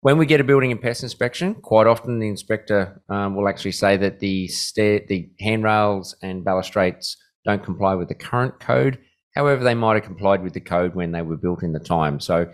When 0.00 0.18
we 0.18 0.26
get 0.26 0.40
a 0.40 0.44
building 0.44 0.70
and 0.70 0.80
pest 0.80 1.02
inspection, 1.02 1.54
quite 1.56 1.86
often 1.86 2.18
the 2.18 2.28
inspector 2.28 3.02
um, 3.08 3.34
will 3.34 3.48
actually 3.48 3.72
say 3.72 3.96
that 3.96 4.20
the 4.20 4.46
stair, 4.48 5.00
the 5.08 5.30
handrails 5.40 6.14
and 6.22 6.44
balustrades 6.44 7.16
don't 7.44 7.64
comply 7.64 7.94
with 7.94 8.08
the 8.08 8.14
current 8.14 8.60
code. 8.60 8.98
However, 9.34 9.64
they 9.64 9.74
might 9.74 9.94
have 9.94 10.04
complied 10.04 10.42
with 10.42 10.52
the 10.52 10.60
code 10.60 10.94
when 10.94 11.12
they 11.12 11.22
were 11.22 11.36
built 11.36 11.62
in 11.62 11.72
the 11.72 11.80
time. 11.80 12.20
So 12.20 12.50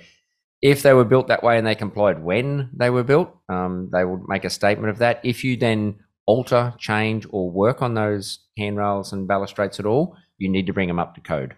if 0.63 0.83
they 0.83 0.95
were 0.95 1.05
built 1.05 1.29
that 1.29 1.43
way 1.43 1.59
and 1.59 1.67
they 1.67 1.75
complied 1.75 2.23
when 2.23 2.71
they 2.75 2.91
were 2.91 3.03
built, 3.03 3.35
um, 3.49 3.91
they 3.93 4.05
would 4.05 4.23
make 4.29 4.45
a 4.45 4.51
statement 4.51 4.91
of 4.91 4.99
that. 4.99 5.21
If 5.23 5.45
you 5.45 5.57
then 5.57 5.99
alter, 6.27 6.73
change, 6.79 7.27
or 7.31 7.51
work 7.51 7.83
on 7.83 7.95
those 7.95 8.39
handrails 8.57 9.13
and 9.13 9.27
balustrades 9.29 9.79
at 9.81 9.87
all, 9.87 10.17
you 10.39 10.49
need 10.49 10.67
to 10.67 10.73
bring 10.73 10.89
them 10.89 11.01
up 11.01 11.15
to 11.17 11.21
code. 11.21 11.57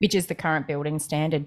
which 0.00 0.14
is 0.14 0.26
the 0.26 0.34
current 0.34 0.66
building 0.66 0.98
standard. 0.98 1.46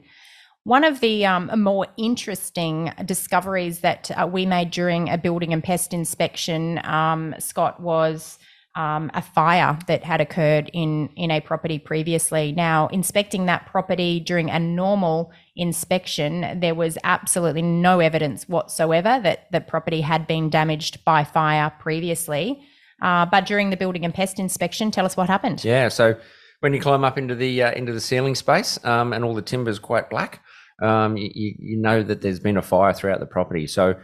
One 0.63 0.83
of 0.83 0.99
the 0.99 1.25
um, 1.25 1.51
more 1.61 1.87
interesting 1.97 2.93
discoveries 3.05 3.79
that 3.79 4.11
uh, 4.11 4.27
we 4.27 4.45
made 4.45 4.69
during 4.69 5.09
a 5.09 5.17
building 5.17 5.53
and 5.53 5.63
pest 5.63 5.91
inspection, 5.91 6.79
um, 6.85 7.33
Scott, 7.39 7.79
was 7.79 8.37
um, 8.75 9.09
a 9.13 9.21
fire 9.21 9.77
that 9.87 10.03
had 10.03 10.21
occurred 10.21 10.69
in 10.71 11.09
in 11.15 11.31
a 11.31 11.41
property 11.41 11.79
previously. 11.79 12.51
Now, 12.51 12.87
inspecting 12.87 13.47
that 13.47 13.65
property 13.65 14.19
during 14.19 14.49
a 14.49 14.59
normal 14.59 15.31
inspection, 15.55 16.59
there 16.59 16.75
was 16.75 16.97
absolutely 17.03 17.63
no 17.63 17.99
evidence 17.99 18.47
whatsoever 18.47 19.19
that 19.23 19.51
the 19.51 19.61
property 19.61 20.01
had 20.01 20.27
been 20.27 20.49
damaged 20.49 21.03
by 21.03 21.23
fire 21.23 21.71
previously. 21.79 22.61
Uh, 23.01 23.25
but 23.25 23.47
during 23.47 23.71
the 23.71 23.77
building 23.77 24.05
and 24.05 24.13
pest 24.13 24.37
inspection, 24.37 24.91
tell 24.91 25.07
us 25.07 25.17
what 25.17 25.27
happened. 25.27 25.63
Yeah. 25.65 25.89
So 25.89 26.15
when 26.59 26.73
you 26.73 26.79
climb 26.79 27.03
up 27.03 27.17
into 27.17 27.35
the 27.35 27.63
uh, 27.63 27.71
into 27.71 27.91
the 27.91 27.99
ceiling 27.99 28.35
space 28.35 28.79
um, 28.85 29.11
and 29.11 29.25
all 29.25 29.33
the 29.33 29.41
timber 29.41 29.71
is 29.71 29.79
quite 29.79 30.09
black, 30.09 30.41
um, 30.81 31.17
you, 31.17 31.55
you 31.57 31.77
know 31.77 32.03
that 32.03 32.21
there's 32.21 32.39
been 32.39 32.57
a 32.57 32.61
fire 32.61 32.93
throughout 32.93 33.19
the 33.19 33.25
property. 33.25 33.67
So 33.67 33.95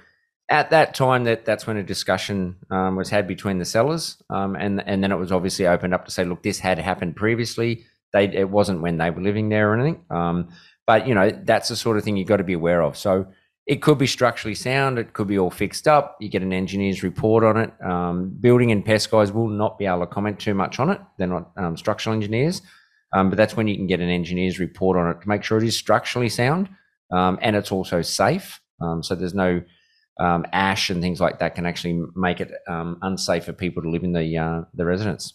at 0.50 0.70
that 0.70 0.94
time, 0.94 1.26
that 1.26 1.46
that's 1.46 1.68
when 1.68 1.78
a 1.78 1.84
discussion 1.84 2.56
um, 2.72 2.96
was 2.96 3.10
had 3.10 3.28
between 3.28 3.60
the 3.60 3.66
sellers, 3.66 4.22
um, 4.30 4.56
and 4.56 4.82
and 4.88 5.04
then 5.04 5.12
it 5.12 5.18
was 5.18 5.32
obviously 5.32 5.68
opened 5.68 5.94
up 5.94 6.06
to 6.06 6.12
say, 6.12 6.24
look, 6.24 6.44
this 6.44 6.60
had 6.60 6.80
happened 6.80 7.16
previously. 7.16 7.86
They 8.14 8.26
it 8.26 8.50
wasn't 8.50 8.82
when 8.82 8.98
they 8.98 9.10
were 9.10 9.22
living 9.22 9.50
there 9.50 9.72
or 9.72 9.80
anything. 9.80 10.06
Um, 10.10 10.50
but 10.86 11.08
you 11.08 11.14
know 11.14 11.30
that's 11.44 11.70
the 11.70 11.76
sort 11.76 11.98
of 11.98 12.04
thing 12.04 12.16
you've 12.16 12.28
got 12.28 12.38
to 12.38 12.44
be 12.44 12.54
aware 12.54 12.82
of. 12.82 12.98
So 12.98 13.28
it 13.68 13.82
could 13.82 13.98
be 13.98 14.08
structurally 14.08 14.56
sound. 14.56 14.98
It 14.98 15.12
could 15.12 15.28
be 15.28 15.38
all 15.38 15.52
fixed 15.52 15.90
up. 15.90 16.16
You 16.22 16.30
get 16.30 16.42
an 16.42 16.54
engineer's 16.54 17.04
report 17.04 17.44
on 17.44 17.58
it. 17.58 17.74
Um, 17.86 18.30
building 18.40 18.72
and 18.72 18.84
pest 18.84 19.12
guys 19.12 19.34
will 19.34 19.50
not 19.50 19.78
be 19.78 19.86
able 19.86 20.00
to 20.00 20.08
comment 20.08 20.40
too 20.40 20.54
much 20.54 20.80
on 20.80 20.90
it. 20.90 21.02
They're 21.18 21.28
not 21.28 21.52
um, 21.58 21.76
structural 21.76 22.16
engineers, 22.16 22.62
um, 23.14 23.30
but 23.30 23.38
that's 23.38 23.56
when 23.56 23.68
you 23.68 23.76
can 23.76 23.88
get 23.88 24.00
an 24.00 24.10
engineer's 24.10 24.60
report 24.60 24.98
on 24.98 25.10
it 25.10 25.22
to 25.22 25.30
make 25.30 25.44
sure 25.44 25.58
it 25.58 25.64
is 25.64 25.76
structurally 25.76 26.30
sound 26.30 26.70
um, 27.12 27.40
and 27.42 27.56
it's 27.56 27.72
also 27.72 28.02
safe. 28.02 28.60
Um, 28.82 29.02
so 29.02 29.16
there's 29.16 29.34
no 29.34 29.62
um, 30.20 30.46
ash 30.52 30.90
and 30.90 31.02
things 31.02 31.20
like 31.20 31.40
that 31.40 31.56
can 31.56 31.66
actually 31.66 32.02
make 32.16 32.42
it 32.42 32.52
um, 32.68 32.98
unsafe 33.02 33.46
for 33.46 33.54
people 33.54 33.84
to 33.84 33.90
live 33.90 34.04
in 34.04 34.14
the 34.14 34.38
uh, 34.38 34.62
the 34.74 34.86
residence. 34.86 35.34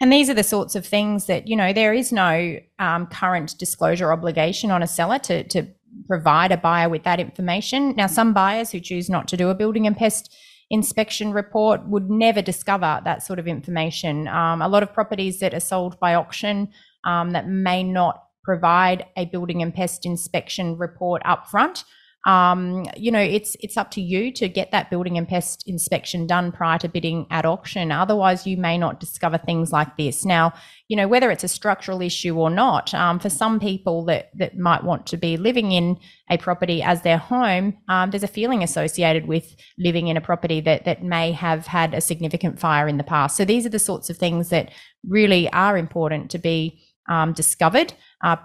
And 0.00 0.12
these 0.12 0.30
are 0.30 0.34
the 0.34 0.44
sorts 0.44 0.76
of 0.76 0.86
things 0.86 1.26
that, 1.26 1.48
you 1.48 1.56
know, 1.56 1.72
there 1.72 1.92
is 1.92 2.12
no 2.12 2.58
um, 2.78 3.06
current 3.08 3.58
disclosure 3.58 4.12
obligation 4.12 4.70
on 4.70 4.82
a 4.82 4.86
seller 4.86 5.18
to, 5.20 5.42
to 5.48 5.66
provide 6.06 6.52
a 6.52 6.56
buyer 6.56 6.88
with 6.88 7.02
that 7.02 7.18
information. 7.18 7.96
Now, 7.96 8.06
some 8.06 8.32
buyers 8.32 8.70
who 8.70 8.78
choose 8.78 9.10
not 9.10 9.26
to 9.28 9.36
do 9.36 9.48
a 9.48 9.54
building 9.54 9.86
and 9.86 9.96
pest 9.96 10.32
inspection 10.70 11.32
report 11.32 11.84
would 11.88 12.10
never 12.10 12.42
discover 12.42 13.00
that 13.04 13.22
sort 13.24 13.38
of 13.38 13.48
information. 13.48 14.28
Um, 14.28 14.62
a 14.62 14.68
lot 14.68 14.82
of 14.82 14.92
properties 14.92 15.40
that 15.40 15.54
are 15.54 15.60
sold 15.60 15.98
by 15.98 16.14
auction 16.14 16.68
um, 17.04 17.30
that 17.30 17.48
may 17.48 17.82
not 17.82 18.24
provide 18.44 19.06
a 19.16 19.26
building 19.26 19.62
and 19.62 19.74
pest 19.74 20.06
inspection 20.06 20.76
report 20.78 21.22
upfront 21.24 21.84
um, 22.26 22.84
you 22.96 23.10
know, 23.10 23.20
it's 23.20 23.56
it's 23.60 23.76
up 23.76 23.90
to 23.92 24.02
you 24.02 24.32
to 24.32 24.48
get 24.48 24.70
that 24.72 24.90
building 24.90 25.16
and 25.16 25.26
pest 25.26 25.62
inspection 25.66 26.26
done 26.26 26.50
prior 26.50 26.78
to 26.78 26.88
bidding 26.88 27.26
at 27.30 27.46
auction. 27.46 27.90
Otherwise, 27.92 28.46
you 28.46 28.56
may 28.56 28.76
not 28.76 29.00
discover 29.00 29.38
things 29.38 29.72
like 29.72 29.96
this. 29.96 30.26
Now, 30.26 30.52
you 30.88 30.96
know, 30.96 31.08
whether 31.08 31.30
it's 31.30 31.44
a 31.44 31.48
structural 31.48 32.02
issue 32.02 32.36
or 32.36 32.50
not, 32.50 32.92
um, 32.92 33.18
for 33.18 33.30
some 33.30 33.60
people 33.60 34.04
that 34.06 34.30
that 34.36 34.58
might 34.58 34.84
want 34.84 35.06
to 35.06 35.16
be 35.16 35.36
living 35.36 35.72
in 35.72 35.96
a 36.28 36.36
property 36.36 36.82
as 36.82 37.02
their 37.02 37.18
home, 37.18 37.78
um, 37.88 38.10
there's 38.10 38.24
a 38.24 38.28
feeling 38.28 38.62
associated 38.62 39.26
with 39.26 39.56
living 39.78 40.08
in 40.08 40.16
a 40.16 40.20
property 40.20 40.60
that 40.60 40.84
that 40.84 41.02
may 41.04 41.32
have 41.32 41.66
had 41.66 41.94
a 41.94 42.00
significant 42.00 42.58
fire 42.58 42.88
in 42.88 42.98
the 42.98 43.04
past. 43.04 43.36
So 43.36 43.44
these 43.44 43.64
are 43.64 43.70
the 43.70 43.78
sorts 43.78 44.10
of 44.10 44.18
things 44.18 44.50
that 44.50 44.70
really 45.06 45.50
are 45.52 45.78
important 45.78 46.30
to 46.32 46.38
be 46.38 46.82
um, 47.08 47.32
discovered. 47.32 47.92
Uh, 48.22 48.36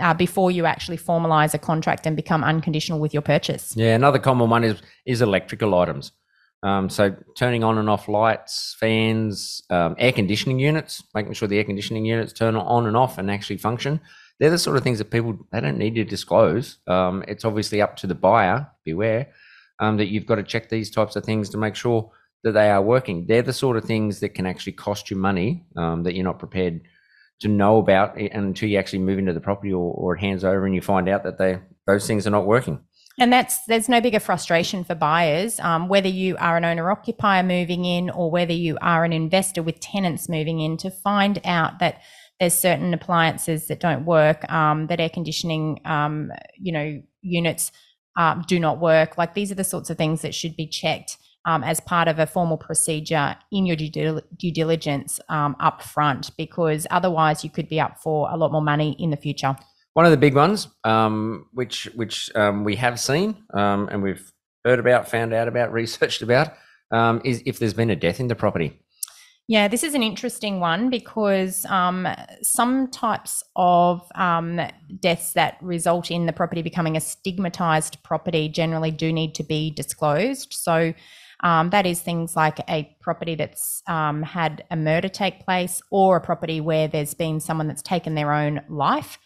uh, 0.00 0.14
before 0.14 0.50
you 0.50 0.66
actually 0.66 0.96
formalize 0.96 1.54
a 1.54 1.58
contract 1.58 2.06
and 2.06 2.16
become 2.16 2.42
unconditional 2.42 2.98
with 2.98 3.12
your 3.12 3.22
purchase. 3.22 3.74
Yeah, 3.76 3.94
another 3.94 4.18
common 4.18 4.50
one 4.50 4.64
is 4.64 4.82
is 5.06 5.22
electrical 5.22 5.74
items. 5.74 6.12
Um, 6.64 6.88
so 6.88 7.14
turning 7.36 7.64
on 7.64 7.78
and 7.78 7.90
off 7.90 8.08
lights, 8.08 8.76
fans, 8.78 9.62
um, 9.70 9.96
air 9.98 10.12
conditioning 10.12 10.60
units, 10.60 11.02
making 11.14 11.32
sure 11.32 11.48
the 11.48 11.58
air 11.58 11.64
conditioning 11.64 12.04
units 12.04 12.32
turn 12.32 12.56
on 12.56 12.86
and 12.86 12.96
off 12.96 13.18
and 13.18 13.30
actually 13.30 13.58
function. 13.58 14.00
They're 14.38 14.50
the 14.50 14.58
sort 14.58 14.76
of 14.76 14.82
things 14.82 14.98
that 14.98 15.10
people 15.10 15.38
they 15.52 15.60
don't 15.60 15.78
need 15.78 15.94
to 15.96 16.04
disclose. 16.04 16.78
Um, 16.86 17.24
it's 17.28 17.44
obviously 17.44 17.80
up 17.82 17.96
to 17.98 18.06
the 18.06 18.14
buyer. 18.14 18.66
Beware 18.84 19.28
um, 19.80 19.96
that 19.96 20.08
you've 20.08 20.26
got 20.26 20.36
to 20.36 20.42
check 20.42 20.68
these 20.68 20.90
types 20.90 21.16
of 21.16 21.24
things 21.24 21.48
to 21.50 21.58
make 21.58 21.74
sure 21.74 22.10
that 22.44 22.52
they 22.52 22.70
are 22.70 22.82
working. 22.82 23.26
They're 23.26 23.42
the 23.42 23.52
sort 23.52 23.76
of 23.76 23.84
things 23.84 24.20
that 24.20 24.30
can 24.30 24.46
actually 24.46 24.72
cost 24.72 25.10
you 25.10 25.16
money 25.16 25.64
um, 25.76 26.02
that 26.04 26.14
you're 26.14 26.24
not 26.24 26.38
prepared 26.38 26.82
to 27.42 27.48
know 27.48 27.78
about 27.78 28.16
until 28.16 28.68
you 28.68 28.78
actually 28.78 29.00
move 29.00 29.18
into 29.18 29.32
the 29.32 29.40
property 29.40 29.72
or, 29.72 29.92
or 29.94 30.14
it 30.14 30.20
hands 30.20 30.44
over 30.44 30.64
and 30.64 30.74
you 30.74 30.80
find 30.80 31.08
out 31.08 31.24
that 31.24 31.38
they 31.38 31.58
those 31.86 32.06
things 32.06 32.26
are 32.26 32.30
not 32.30 32.46
working. 32.46 32.80
And 33.18 33.32
that's 33.32 33.64
there's 33.66 33.88
no 33.88 34.00
bigger 34.00 34.20
frustration 34.20 34.84
for 34.84 34.94
buyers, 34.94 35.60
um, 35.60 35.88
whether 35.88 36.08
you 36.08 36.36
are 36.38 36.56
an 36.56 36.64
owner 36.64 36.90
occupier 36.90 37.42
moving 37.42 37.84
in 37.84 38.08
or 38.08 38.30
whether 38.30 38.54
you 38.54 38.78
are 38.80 39.04
an 39.04 39.12
investor 39.12 39.62
with 39.62 39.80
tenants 39.80 40.28
moving 40.28 40.60
in, 40.60 40.76
to 40.78 40.90
find 40.90 41.40
out 41.44 41.78
that 41.80 42.00
there's 42.40 42.54
certain 42.54 42.94
appliances 42.94 43.66
that 43.66 43.80
don't 43.80 44.06
work, 44.06 44.50
um, 44.50 44.86
that 44.86 44.98
air 44.98 45.10
conditioning, 45.10 45.80
um, 45.84 46.32
you 46.58 46.72
know, 46.72 47.02
units 47.20 47.70
uh, 48.16 48.34
do 48.46 48.58
not 48.58 48.80
work. 48.80 49.18
Like 49.18 49.34
these 49.34 49.52
are 49.52 49.56
the 49.56 49.64
sorts 49.64 49.90
of 49.90 49.98
things 49.98 50.22
that 50.22 50.34
should 50.34 50.56
be 50.56 50.66
checked 50.66 51.18
um, 51.44 51.64
as 51.64 51.80
part 51.80 52.08
of 52.08 52.18
a 52.18 52.26
formal 52.26 52.56
procedure 52.56 53.36
in 53.50 53.66
your 53.66 53.76
due, 53.76 54.20
due 54.36 54.52
diligence 54.52 55.20
um, 55.28 55.56
up 55.60 55.82
front, 55.82 56.30
because 56.36 56.86
otherwise 56.90 57.42
you 57.44 57.50
could 57.50 57.68
be 57.68 57.80
up 57.80 57.98
for 57.98 58.30
a 58.30 58.36
lot 58.36 58.52
more 58.52 58.62
money 58.62 58.96
in 58.98 59.10
the 59.10 59.16
future. 59.16 59.56
One 59.94 60.06
of 60.06 60.10
the 60.10 60.16
big 60.16 60.34
ones, 60.34 60.68
um, 60.84 61.46
which 61.52 61.84
which 61.94 62.34
um, 62.34 62.64
we 62.64 62.76
have 62.76 62.98
seen 62.98 63.36
um, 63.52 63.88
and 63.92 64.02
we've 64.02 64.32
heard 64.64 64.78
about, 64.78 65.08
found 65.08 65.34
out 65.34 65.48
about, 65.48 65.72
researched 65.82 66.22
about, 66.22 66.54
um, 66.90 67.20
is 67.24 67.42
if 67.44 67.58
there's 67.58 67.74
been 67.74 67.90
a 67.90 67.96
death 67.96 68.20
in 68.20 68.28
the 68.28 68.34
property. 68.34 68.78
Yeah, 69.48 69.66
this 69.66 69.82
is 69.82 69.94
an 69.94 70.04
interesting 70.04 70.60
one 70.60 70.88
because 70.88 71.66
um, 71.66 72.06
some 72.42 72.88
types 72.90 73.42
of 73.56 74.00
um, 74.14 74.60
deaths 75.00 75.32
that 75.32 75.58
result 75.60 76.10
in 76.10 76.26
the 76.26 76.32
property 76.32 76.62
becoming 76.62 76.96
a 76.96 77.00
stigmatized 77.00 78.02
property 78.04 78.48
generally 78.48 78.92
do 78.92 79.12
need 79.12 79.34
to 79.34 79.42
be 79.42 79.70
disclosed. 79.70 80.52
So, 80.52 80.94
um, 81.42 81.70
that 81.70 81.86
is 81.86 82.00
things 82.00 82.36
like 82.36 82.60
a 82.68 82.96
property 83.00 83.34
that's 83.34 83.82
um, 83.88 84.22
had 84.22 84.64
a 84.70 84.76
murder 84.76 85.08
take 85.08 85.40
place 85.40 85.82
or 85.90 86.16
a 86.16 86.20
property 86.20 86.60
where 86.60 86.86
there's 86.88 87.14
been 87.14 87.40
someone 87.40 87.66
that's 87.66 87.82
taken 87.82 88.14
their 88.14 88.32
own 88.32 88.60
life. 88.68 89.18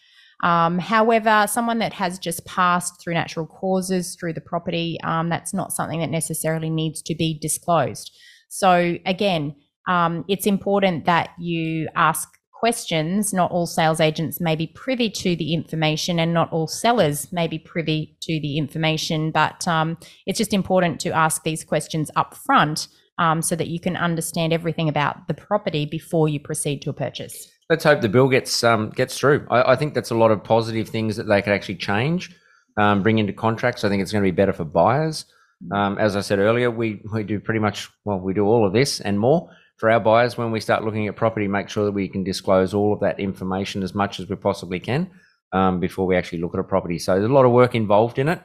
Um, 0.43 0.77
however, 0.79 1.45
someone 1.47 1.79
that 1.79 1.93
has 1.93 2.19
just 2.19 2.45
passed 2.45 3.01
through 3.01 3.15
natural 3.15 3.47
causes 3.47 4.15
through 4.15 4.33
the 4.33 4.41
property, 4.41 4.97
um, 5.03 5.29
that's 5.29 5.53
not 5.53 5.73
something 5.73 5.99
that 5.99 6.09
necessarily 6.09 6.69
needs 6.69 7.01
to 7.03 7.15
be 7.15 7.37
disclosed. 7.39 8.11
So, 8.49 8.97
again, 9.05 9.55
um, 9.87 10.25
it's 10.27 10.45
important 10.45 11.05
that 11.05 11.29
you 11.39 11.87
ask 11.95 12.29
questions, 12.59 13.33
not 13.33 13.51
all 13.51 13.67
sales 13.67 13.99
agents 13.99 14.41
may 14.41 14.55
be 14.55 14.67
privy 14.67 15.09
to 15.09 15.35
the 15.35 15.53
information 15.53 16.19
and 16.19 16.33
not 16.33 16.51
all 16.51 16.67
sellers 16.67 17.31
may 17.31 17.47
be 17.47 17.59
privy 17.59 18.17
to 18.21 18.39
the 18.41 18.57
information. 18.57 19.31
But 19.31 19.67
um, 19.67 19.97
it's 20.25 20.37
just 20.37 20.53
important 20.53 20.99
to 21.01 21.11
ask 21.11 21.43
these 21.43 21.63
questions 21.63 22.09
up 22.15 22.33
front 22.33 22.87
um, 23.19 23.41
so 23.41 23.55
that 23.55 23.67
you 23.67 23.79
can 23.79 23.95
understand 23.95 24.53
everything 24.53 24.89
about 24.89 25.27
the 25.27 25.33
property 25.33 25.85
before 25.85 26.29
you 26.29 26.39
proceed 26.39 26.81
to 26.81 26.89
a 26.89 26.93
purchase. 26.93 27.47
Let's 27.69 27.83
hope 27.83 28.01
the 28.01 28.09
bill 28.09 28.29
gets 28.29 28.63
um, 28.63 28.89
gets 28.91 29.17
through. 29.17 29.45
I, 29.49 29.73
I, 29.73 29.75
think 29.75 29.93
that's 29.93 30.11
a 30.11 30.15
lot 30.15 30.31
of 30.31 30.43
positive 30.43 30.87
things 30.87 31.17
that 31.17 31.27
they 31.27 31.41
could 31.41 31.53
actually 31.53 31.75
change, 31.75 32.33
um, 32.77 33.03
bring 33.03 33.19
into 33.19 33.33
contracts. 33.33 33.83
I 33.83 33.89
think 33.89 34.01
it's 34.01 34.11
going 34.11 34.23
to 34.23 34.31
be 34.31 34.35
better 34.35 34.53
for 34.53 34.63
buyers. 34.63 35.25
Um, 35.71 35.97
as 35.97 36.15
I 36.15 36.21
said 36.21 36.39
earlier, 36.39 36.71
we 36.71 37.01
we 37.11 37.23
do 37.23 37.39
pretty 37.39 37.59
much 37.59 37.89
well. 38.05 38.19
We 38.19 38.33
do 38.33 38.45
all 38.45 38.65
of 38.65 38.71
this 38.71 39.01
and 39.01 39.19
more 39.19 39.49
for 39.77 39.89
our 39.89 39.99
buyers 39.99 40.37
when 40.37 40.51
we 40.51 40.59
start 40.59 40.83
looking 40.83 41.07
at 41.07 41.15
property, 41.15 41.47
make 41.47 41.69
sure 41.69 41.85
that 41.85 41.91
we 41.91 42.07
can 42.07 42.23
disclose 42.23 42.73
all 42.73 42.93
of 42.93 42.99
that 42.99 43.19
information 43.19 43.83
as 43.83 43.93
much 43.93 44.19
as 44.19 44.27
we 44.27 44.35
possibly 44.35 44.79
can 44.79 45.09
um, 45.53 45.79
before 45.79 46.07
we 46.07 46.15
actually 46.15 46.39
look 46.39 46.53
at 46.53 46.59
a 46.59 46.63
property. 46.63 46.97
So 46.99 47.13
there's 47.13 47.29
a 47.29 47.33
lot 47.33 47.45
of 47.45 47.51
work 47.51 47.75
involved 47.75 48.19
in 48.19 48.27
it. 48.27 48.41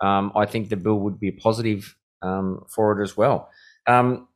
Um, 0.00 0.32
I 0.36 0.46
think 0.46 0.68
the 0.68 0.76
bill 0.76 1.00
would 1.00 1.18
be 1.18 1.32
positive 1.32 1.96
um, 2.22 2.64
for 2.68 2.98
it 2.98 3.02
as 3.02 3.16
well. 3.16 3.50
Um, 3.86 4.28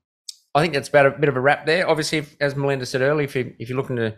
I 0.54 0.62
think 0.62 0.74
that's 0.74 0.88
about 0.88 1.06
a 1.06 1.10
bit 1.10 1.28
of 1.28 1.36
a 1.36 1.40
wrap 1.40 1.66
there. 1.66 1.88
Obviously, 1.88 2.18
if, 2.18 2.36
as 2.40 2.56
Melinda 2.56 2.84
said 2.84 3.02
earlier, 3.02 3.24
if, 3.24 3.36
you, 3.36 3.54
if 3.58 3.68
you're 3.68 3.78
looking 3.78 3.96
to 3.96 4.16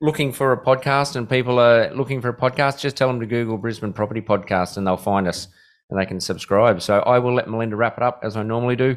looking 0.00 0.32
for 0.32 0.52
a 0.52 0.62
podcast 0.62 1.16
and 1.16 1.28
people 1.28 1.58
are 1.58 1.92
looking 1.94 2.20
for 2.20 2.28
a 2.28 2.36
podcast, 2.36 2.80
just 2.80 2.96
tell 2.96 3.08
them 3.08 3.20
to 3.20 3.26
Google 3.26 3.58
Brisbane 3.58 3.92
Property 3.92 4.20
Podcast 4.20 4.76
and 4.76 4.86
they'll 4.86 4.96
find 4.96 5.26
us 5.26 5.48
and 5.90 5.98
they 5.98 6.06
can 6.06 6.20
subscribe. 6.20 6.82
So 6.82 7.00
I 7.00 7.18
will 7.18 7.34
let 7.34 7.48
Melinda 7.48 7.76
wrap 7.76 7.96
it 7.96 8.02
up 8.02 8.20
as 8.22 8.36
I 8.36 8.42
normally 8.42 8.76
do. 8.76 8.96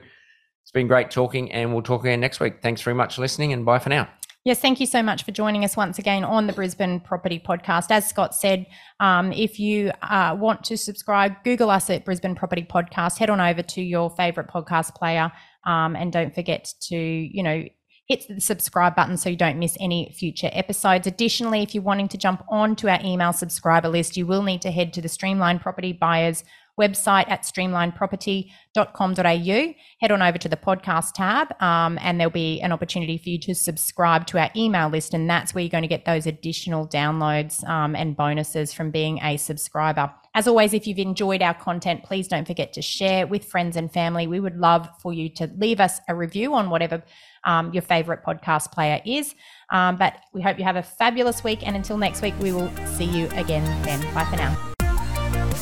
It's 0.69 0.73
been 0.75 0.85
great 0.85 1.09
talking, 1.09 1.51
and 1.51 1.73
we'll 1.73 1.81
talk 1.81 2.01
again 2.01 2.19
next 2.19 2.39
week. 2.39 2.61
Thanks 2.61 2.83
very 2.83 2.93
much 2.93 3.15
for 3.15 3.21
listening, 3.21 3.53
and 3.53 3.65
bye 3.65 3.79
for 3.79 3.89
now. 3.89 4.07
Yes, 4.45 4.59
thank 4.59 4.79
you 4.79 4.85
so 4.85 5.01
much 5.01 5.23
for 5.23 5.31
joining 5.31 5.65
us 5.65 5.75
once 5.75 5.97
again 5.97 6.23
on 6.23 6.45
the 6.45 6.53
Brisbane 6.53 6.99
Property 6.99 7.41
Podcast. 7.43 7.89
As 7.89 8.07
Scott 8.07 8.35
said, 8.35 8.67
um, 8.99 9.33
if 9.33 9.59
you 9.59 9.91
uh, 10.03 10.37
want 10.39 10.63
to 10.65 10.77
subscribe, 10.77 11.43
Google 11.43 11.71
us 11.71 11.89
at 11.89 12.05
Brisbane 12.05 12.35
Property 12.35 12.61
Podcast. 12.61 13.17
Head 13.17 13.31
on 13.31 13.41
over 13.41 13.63
to 13.63 13.81
your 13.81 14.11
favourite 14.11 14.47
podcast 14.47 14.93
player, 14.93 15.31
um, 15.65 15.95
and 15.95 16.13
don't 16.13 16.35
forget 16.35 16.71
to, 16.81 16.95
you 16.95 17.41
know, 17.41 17.63
hit 18.07 18.27
the 18.27 18.39
subscribe 18.39 18.95
button 18.95 19.17
so 19.17 19.27
you 19.27 19.37
don't 19.37 19.57
miss 19.57 19.75
any 19.79 20.13
future 20.19 20.51
episodes. 20.53 21.07
Additionally, 21.07 21.63
if 21.63 21.73
you're 21.73 21.83
wanting 21.83 22.09
to 22.09 22.17
jump 22.17 22.43
onto 22.47 22.87
our 22.87 22.99
email 23.03 23.33
subscriber 23.33 23.87
list, 23.89 24.17
you 24.17 24.27
will 24.27 24.43
need 24.43 24.61
to 24.61 24.69
head 24.69 24.93
to 24.93 25.01
the 25.01 25.09
Streamline 25.09 25.57
Property 25.57 25.93
Buyers 25.93 26.43
website 26.79 27.29
at 27.29 27.43
streamlineproperty.com.au. 27.43 29.73
Head 30.01 30.11
on 30.11 30.21
over 30.21 30.37
to 30.37 30.47
the 30.47 30.57
podcast 30.57 31.13
tab, 31.13 31.61
um, 31.61 31.97
and 32.01 32.19
there'll 32.19 32.31
be 32.31 32.61
an 32.61 32.71
opportunity 32.71 33.17
for 33.17 33.29
you 33.29 33.39
to 33.39 33.53
subscribe 33.53 34.25
to 34.27 34.39
our 34.39 34.49
email 34.55 34.87
list. 34.89 35.13
And 35.13 35.29
that's 35.29 35.53
where 35.53 35.63
you're 35.63 35.69
going 35.69 35.83
to 35.83 35.87
get 35.87 36.05
those 36.05 36.25
additional 36.25 36.87
downloads 36.87 37.67
um, 37.67 37.95
and 37.95 38.15
bonuses 38.15 38.73
from 38.73 38.91
being 38.91 39.19
a 39.21 39.37
subscriber. 39.37 40.11
As 40.35 40.47
always, 40.47 40.73
if 40.73 40.87
you've 40.87 40.99
enjoyed 40.99 41.41
our 41.41 41.55
content, 41.55 42.03
please 42.03 42.27
don't 42.27 42.45
forget 42.45 42.71
to 42.73 42.81
share 42.81 43.27
with 43.27 43.43
friends 43.43 43.75
and 43.75 43.91
family. 43.91 44.27
We 44.27 44.39
would 44.39 44.57
love 44.57 44.87
for 45.01 45.11
you 45.11 45.29
to 45.35 45.49
leave 45.57 45.79
us 45.79 45.99
a 46.07 46.15
review 46.15 46.53
on 46.53 46.69
whatever 46.69 47.03
um, 47.43 47.73
your 47.73 47.81
favorite 47.81 48.23
podcast 48.23 48.71
player 48.71 49.01
is. 49.05 49.33
Um, 49.71 49.97
but 49.97 50.15
we 50.33 50.41
hope 50.41 50.59
you 50.59 50.65
have 50.65 50.75
a 50.75 50.83
fabulous 50.83 51.43
week. 51.43 51.67
And 51.67 51.75
until 51.75 51.97
next 51.97 52.21
week, 52.21 52.35
we 52.39 52.51
will 52.51 52.71
see 52.85 53.05
you 53.05 53.27
again 53.33 53.63
then. 53.83 54.01
Bye 54.13 54.25
for 54.25 54.35
now. 54.35 54.69